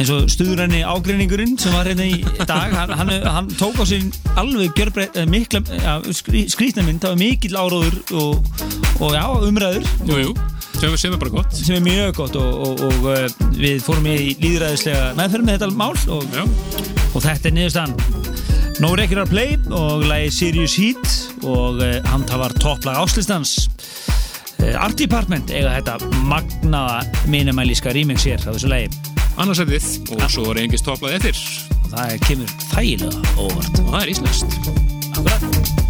eins 0.01 0.09
og 0.13 0.29
stuðurenni 0.31 0.81
ágreiningurinn 0.81 1.57
sem 1.61 1.73
var 1.75 1.85
hérna 1.85 2.07
í 2.09 2.21
dag 2.39 2.71
hann, 2.73 2.93
hann, 2.97 3.11
hann 3.21 3.49
tók 3.59 3.77
á 3.77 3.85
sig 3.85 4.07
alveg 4.39 4.79
eh, 4.81 5.27
mikla, 5.29 5.61
ja, 5.77 5.99
skrýtna 6.09 6.85
mynd 6.87 7.03
það 7.03 7.13
var 7.13 7.19
mikill 7.21 7.59
áróður 7.59 7.99
og, 8.17 8.63
og 8.97 9.13
já, 9.13 9.25
umræður. 9.45 9.85
Jú, 10.09 10.17
jú, 10.23 10.33
sem, 10.79 10.95
sem 10.97 11.13
er 11.13 11.21
bara 11.21 11.35
gott. 11.35 11.53
Sem 11.53 11.77
er 11.77 11.85
mjög 11.85 12.15
gott 12.17 12.39
og, 12.39 12.65
og, 12.65 12.81
og 12.87 13.11
uh, 13.11 13.53
við 13.59 13.83
fórum 13.85 14.09
í 14.09 14.33
líðræðislega 14.41 15.11
meðferð 15.19 15.47
með 15.49 15.59
þetta 15.59 15.69
mál 15.83 15.93
og, 16.17 17.21
þetta 17.27 17.51
er 17.51 17.57
niðurstaðan. 17.59 17.95
No 18.81 18.95
Regular 18.97 19.29
Play 19.29 19.59
og 19.69 20.07
lagi 20.09 20.33
Serious 20.33 20.79
Heat 20.81 21.45
og 21.45 21.83
uh, 21.83 21.99
hann 22.09 22.25
það 22.25 22.45
var 22.47 22.59
topplag 22.63 23.01
áslistans 23.03 23.59
Art 24.77 24.97
Department 24.97 25.49
eiga 25.53 25.77
þetta 25.79 26.11
magnaða 26.29 27.01
minimælíska 27.33 27.93
remix 27.97 28.29
hér 28.29 28.41
á 28.45 28.53
þessu 28.53 28.69
lagi 28.71 29.10
Annarsætið 29.39 30.15
og 30.17 30.25
svo 30.31 30.49
er 30.51 30.63
engist 30.65 30.87
topplað 30.87 31.19
eftir. 31.19 31.43
Og 31.83 31.93
það 31.93 32.17
kemur 32.27 32.57
þægilega 32.71 33.37
óvart. 33.37 33.83
Og 33.85 33.93
það 33.93 34.01
er 34.01 34.11
íslenskt. 34.15 34.59
Akkurat 35.11 35.80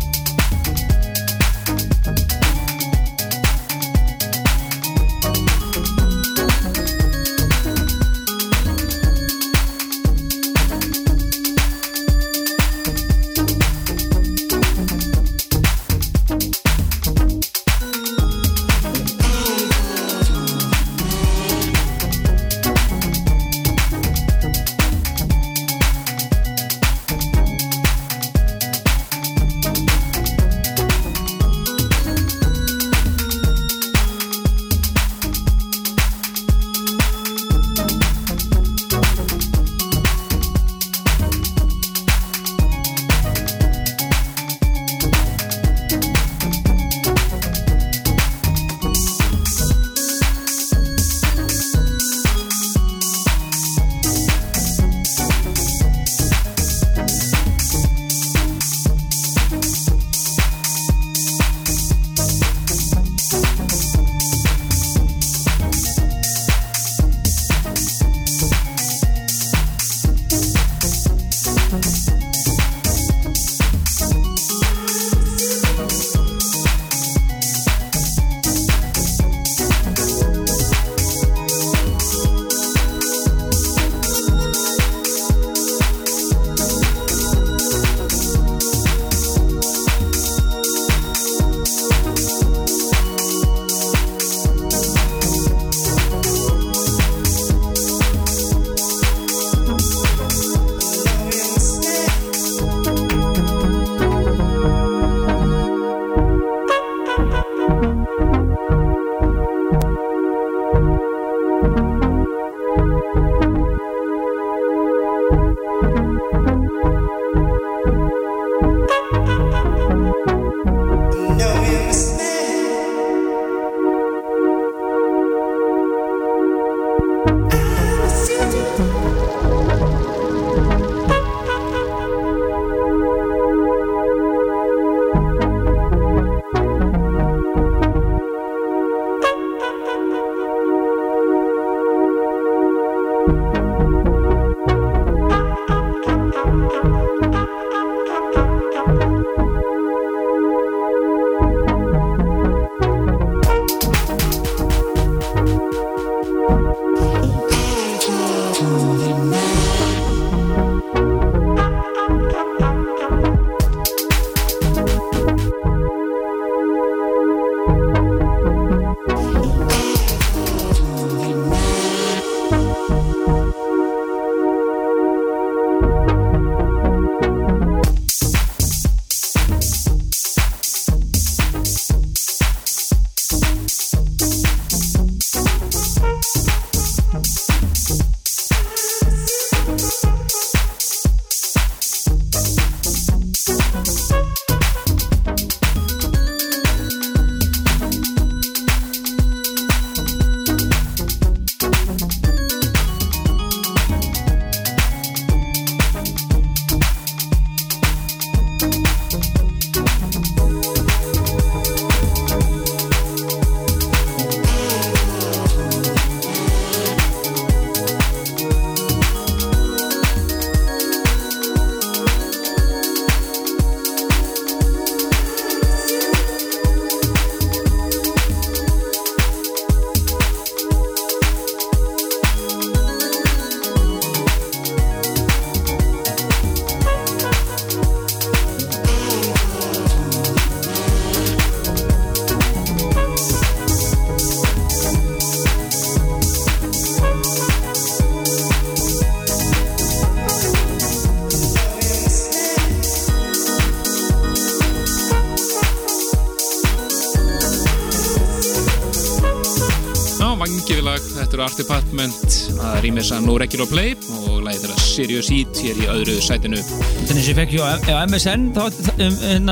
Department 262.01 262.61
að 262.61 262.77
rýmis 262.81 263.09
að 263.13 263.25
No 263.27 263.33
Regular 263.37 263.67
Play 263.69 263.91
og 264.17 264.39
læði 264.45 264.61
þeirra 264.63 264.77
Serious 264.81 265.27
Heat 265.29 265.59
hér 265.61 265.81
í 265.81 265.87
öðru 265.91 266.15
sætinu. 266.23 266.61
Þannig 266.61 267.25
sem 267.25 267.29
ég 267.29 267.37
fekk 267.37 267.53
hjá 267.53 267.93
á 267.93 268.01
MSN 268.07 268.47
þá, 268.55 268.61
um, 268.95 269.17
um, 269.29 269.51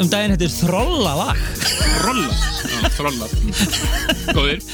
um 0.00 0.08
daginn 0.12 0.32
er 0.32 0.54
þrolla 0.54 1.12
lag 1.18 1.42
Rolla, 2.02 2.38
já, 2.64 2.88
þrolla 2.96 3.28
Góðir. 4.36 4.64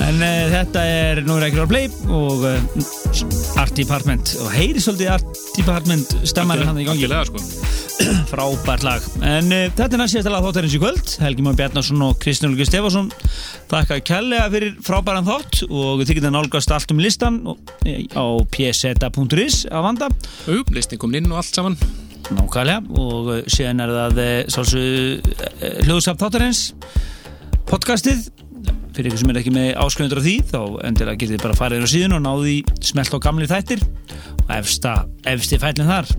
En 0.00 0.22
uh, 0.24 0.32
þetta 0.54 0.84
er 0.94 1.20
nú 1.26 1.36
Regular 1.42 1.68
Play 1.68 1.90
og 2.08 2.46
uh, 2.48 3.60
Art 3.60 3.76
Department 3.76 4.36
og 4.40 4.48
heyri 4.56 4.80
svolítið 4.80 5.12
Art 5.18 5.42
Department 5.58 6.16
stemmarinn 6.24 6.70
hann 6.70 6.80
í 6.80 6.88
gangi. 6.88 7.04
Algjörlega, 7.04 7.28
sko. 7.28 7.76
Frábært 8.32 8.86
lag. 8.86 9.04
En 9.20 9.52
uh, 9.52 9.66
þetta 9.76 9.92
er 9.92 10.02
næst 10.02 10.16
síðasta 10.16 10.32
lag 10.32 10.48
þáttarins 10.48 10.78
í 10.78 10.80
kvöld. 10.80 11.16
Helgi 11.20 11.44
Már 11.44 11.60
Bjarnason 11.60 12.08
og 12.08 12.16
Kristján 12.22 12.54
Ulgi 12.54 12.68
Stefason 13.66 13.86
þakka 13.86 13.98
kærlega 14.06 14.46
fyrir 14.52 14.74
frábæran 14.84 15.26
þátt 15.26 15.64
og 15.66 16.02
þið 16.04 16.18
geta 16.20 16.30
nálgast 16.30 16.70
allt 16.70 16.92
um 16.94 17.00
listan 17.02 17.40
eh, 17.86 18.06
á 18.14 18.24
pseta.is 18.52 19.66
að 19.66 19.82
vanda. 19.82 20.08
Jú, 20.46 20.62
listin 20.70 21.00
komin 21.00 21.24
inn 21.24 21.32
og 21.32 21.40
allt 21.40 21.56
saman. 21.56 21.76
Nákvæmlega 22.26 22.82
og 22.98 23.50
síðan 23.50 23.82
er 23.82 23.92
það 23.94 24.22
uh, 24.22 24.32
sálsug 24.54 25.30
hljóðsap 25.86 26.22
þáttarins 26.22 26.62
podcastið. 27.66 28.28
Fyrir 28.96 29.10
ykkur 29.10 29.20
sem 29.20 29.34
er 29.34 29.40
ekki 29.42 29.54
með 29.54 29.70
ásköndur 29.82 30.22
af 30.22 30.26
því 30.26 30.36
þá 30.50 30.60
endilega 30.86 31.20
getið 31.24 31.42
bara 31.42 31.58
farið 31.58 31.86
á 31.86 31.88
síðun 31.90 32.16
og 32.16 32.24
náði 32.24 32.56
smelt 32.86 33.14
á 33.14 33.18
gamli 33.22 33.50
þættir. 33.50 33.82
Og 34.46 34.52
efsta, 34.60 35.00
efsti 35.26 35.58
fællin 35.62 35.90
þar. 35.90 36.10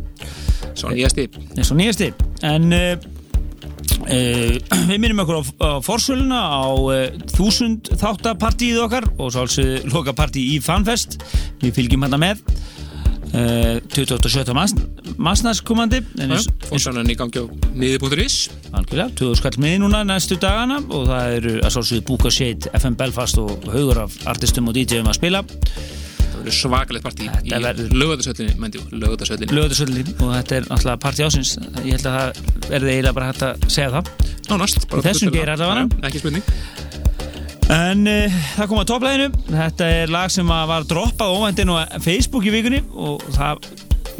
Svo 0.78 0.91
nýjasti. 0.91 1.30
Eins 1.56 1.72
og 1.72 1.80
nýjasti. 1.80 2.11
En 2.48 2.76
uh, 2.76 3.07
uh, 4.06 4.56
við 4.90 4.98
minnum 5.02 5.24
okkur 5.24 5.41
á, 5.41 5.44
á 5.64 5.69
forsöluna 5.86 6.40
á 6.40 6.69
uh, 6.69 6.95
þúsund 7.34 7.91
þáttapartíð 7.98 8.82
okkar 8.86 9.10
og 9.18 9.34
sálsug 9.36 9.88
loka 9.94 10.15
partí 10.18 10.44
í 10.56 10.60
Fanfest. 10.64 11.19
Við 11.64 11.76
fylgjum 11.78 12.06
hérna 12.07 12.22
með. 12.22 12.44
Uh, 13.28 13.82
27. 13.91 14.53
massnars 15.19 15.60
komandi. 15.65 15.99
En 16.22 16.32
eins, 16.32 16.48
eins, 16.48 16.69
Fórsanan 16.69 17.11
í 17.11 17.18
gangi 17.19 17.44
á 17.44 17.45
miði.is 17.76 18.38
algjörlega, 18.72 19.11
2000 19.19 19.41
skall 19.41 19.61
miði 19.61 19.82
núna 19.84 20.03
næstu 20.07 20.40
dagana 20.40 20.80
og 20.88 21.10
það 21.10 21.38
eru 21.41 21.56
að 21.60 21.74
sálsug 21.76 22.06
Búka 22.07 22.32
Shade, 22.34 22.72
FM 22.78 22.95
Belfast 22.99 23.40
og 23.41 23.68
haugur 23.74 24.06
af 24.06 24.15
artistum 24.32 24.72
og 24.72 24.78
DJ-um 24.78 25.11
að 25.11 25.19
spila 25.19 25.44
svakalegt 26.53 27.05
partí 27.05 27.27
í 27.27 27.51
lögadagsöllinni 27.53 28.72
lögðarsöldin 28.97 30.11
og 30.22 30.34
þetta 30.35 30.57
er 30.57 30.68
náttúrulega 30.69 31.01
partí 31.03 31.26
ásins 31.26 31.55
ég 31.84 31.97
held 31.97 32.07
að 32.09 32.18
það 32.18 32.41
verði 32.72 32.93
eiginlega 32.93 33.15
bara 33.18 33.30
hægt 33.31 33.45
að 33.47 33.68
segja 33.68 33.89
það. 33.97 34.11
Nánast 34.47 34.85
Í 34.88 35.01
þessum 35.03 35.34
lag. 35.34 35.49
allavega. 35.55 36.07
Ekki 36.07 36.22
spurning. 36.23 36.45
En 37.73 38.07
uh, 38.07 38.38
það 38.55 38.69
kom 38.72 38.80
að 38.80 38.88
topplæginu 38.93 39.41
Þetta 39.49 39.88
er 39.91 40.11
lag 40.14 40.31
sem 40.31 40.47
var 40.47 40.85
droppað 40.88 41.34
óvæntinn 41.35 41.73
á 41.76 41.99
Facebook 41.99 42.47
í 42.47 42.53
vikunni 42.53 42.80
og 42.95 43.26
það 43.35 43.68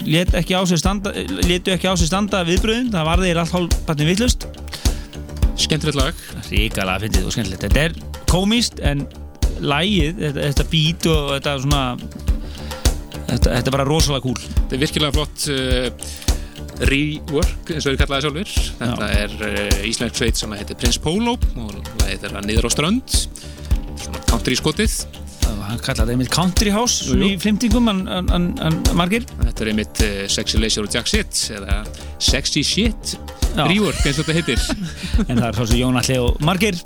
lét 0.04 0.36
ekki 0.38 0.58
á 0.60 0.62
sig 0.68 0.82
standa 0.82 1.14
standa 2.04 2.44
viðbröðin 2.46 2.92
það 2.94 3.08
var 3.08 3.24
þeir 3.24 3.40
allt 3.42 3.56
hálfpartin 3.56 4.12
vittlust 4.12 4.50
Skemmtilegt 5.58 5.98
lag. 5.98 6.20
Ríkala 6.52 7.00
fyndið 7.02 7.26
og 7.28 7.34
skemmtilegt. 7.34 7.64
Þetta 7.66 7.86
er 7.88 7.96
komist 8.30 8.78
en 8.86 9.08
lægið, 9.64 10.22
þetta, 10.24 10.46
þetta 10.48 10.66
beat 10.72 11.08
og 11.14 11.28
þetta 11.36 11.54
svona 11.66 11.84
þetta, 13.28 13.52
þetta 13.52 13.68
er 13.72 13.76
bara 13.78 13.88
rosalega 13.88 14.26
cool. 14.28 14.42
Þetta 14.48 14.78
er 14.78 14.84
virkilega 14.84 15.16
flott 15.18 15.48
uh, 15.54 15.88
rework, 16.88 17.72
eins 17.74 17.88
og 17.88 17.94
við 17.96 18.02
kallaði 18.04 18.28
sjálfur 18.28 18.52
Þetta 18.82 19.08
er 19.18 19.38
uh, 19.50 19.78
íslensk 19.90 20.20
sveit 20.22 20.42
sem 20.42 20.58
heitir 20.58 20.78
Prince 20.80 21.02
Polo 21.04 21.38
og 21.38 21.78
það 22.04 22.28
er 22.30 22.36
að 22.38 22.50
niður 22.52 22.70
á 22.70 22.72
strönd. 22.76 23.22
Svona 23.98 24.26
country 24.30 24.58
skotið. 24.60 25.00
Það- 25.08 25.24
hann 25.68 25.82
kallaði 25.84 26.16
einmitt 26.16 26.32
country 26.34 26.72
house 26.74 27.08
Jú, 27.08 27.18
jú. 27.22 27.32
í 27.32 27.40
flimtingum 27.42 27.90
en, 27.92 28.52
margir. 28.98 29.26
Þetta 29.42 29.66
er 29.66 29.72
einmitt 29.74 30.04
uh, 30.06 30.20
Sexy 30.32 30.62
Laser 30.62 30.88
og 30.88 30.94
Jack 30.94 31.10
Shit 31.12 31.42
eða 31.58 31.82
Sexy 32.24 32.64
Shit 32.66 33.18
rework 33.58 34.04
eins 34.06 34.20
og 34.22 34.28
þetta 34.28 34.38
heitir. 34.38 34.62
En 35.32 35.40
það 35.40 35.48
er 35.50 35.58
svolítið 35.58 35.82
Jón 35.82 36.00
Alli 36.02 36.20
og 36.22 36.42
Margir 36.46 36.78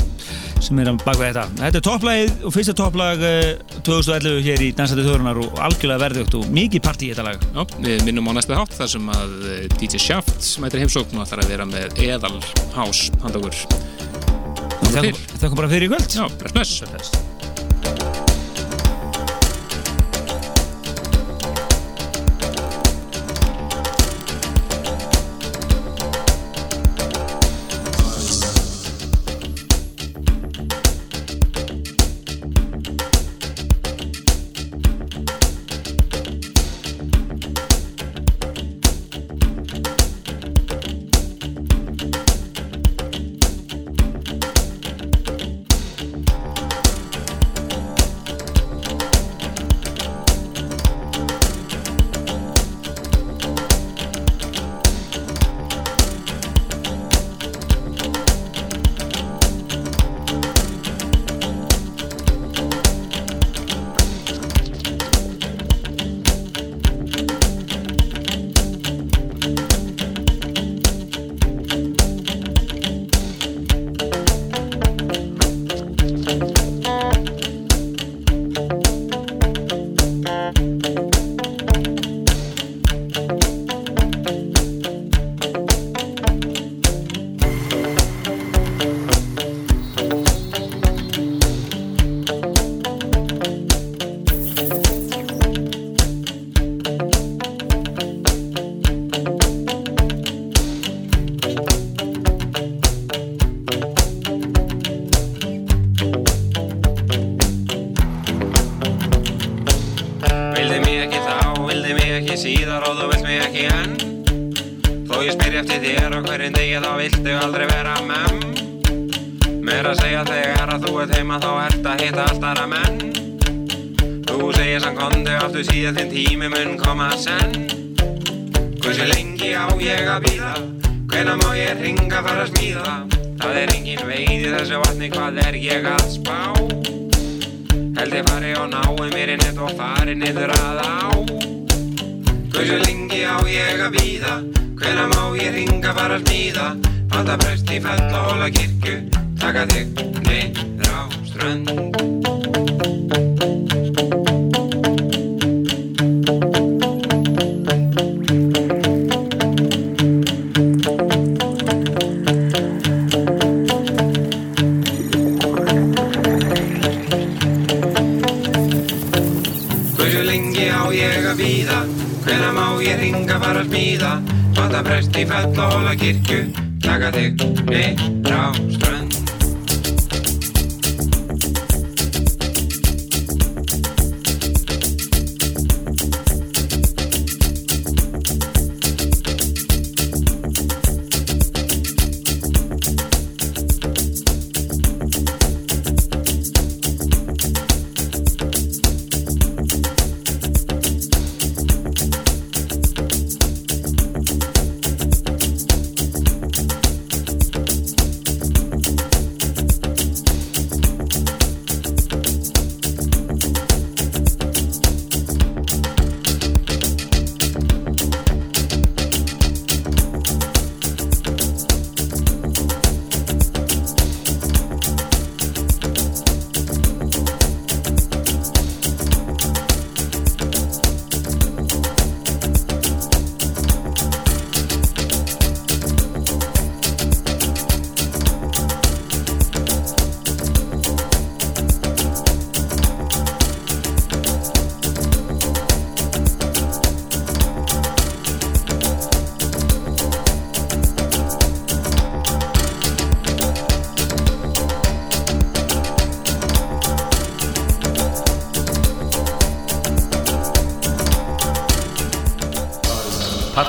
sem 0.62 0.78
er 0.82 0.92
að 0.92 1.00
baka 1.02 1.26
þetta. 1.26 1.46
Þetta 1.58 1.80
er 1.80 1.86
topplagið 1.88 2.44
og 2.46 2.54
fyrsta 2.54 2.76
topplag 2.78 3.24
eh, 3.26 3.80
2011 3.88 4.44
hér 4.46 4.62
í 4.62 4.70
Dansandi 4.78 5.06
Þjóðrunar 5.08 5.40
og 5.42 5.58
algjörlega 5.68 6.04
verðugt 6.06 6.38
og 6.38 6.46
mikið 6.54 6.86
partí 6.86 7.10
í 7.10 7.16
þetta 7.16 7.26
lag. 7.32 7.48
Já, 7.58 7.66
við 7.82 8.06
minnum 8.06 8.30
á 8.30 8.34
næsta 8.38 8.60
hátt 8.60 8.78
þar 8.78 8.94
sem 8.94 9.10
að 9.16 9.36
uh, 9.42 9.58
DJ 9.80 10.04
Shaft 10.06 10.46
mætir 10.62 10.86
heimsókn 10.86 11.18
og 11.18 11.26
ætlar 11.26 11.44
að 11.46 11.52
vera 11.56 11.68
með 11.70 11.98
eðal 12.06 12.38
house 12.78 13.10
handokur 13.26 13.58
til. 14.92 15.12
þakka 15.42 15.56
bara 15.58 15.72
fyrir 15.72 15.90
í 15.90 15.94
kvöld. 15.96 16.18
Já, 16.22 16.26
bless 16.54 16.82
bless 16.86 17.31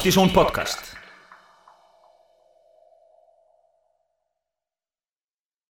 Partizón 0.02 0.30
Podcast. 0.32 0.81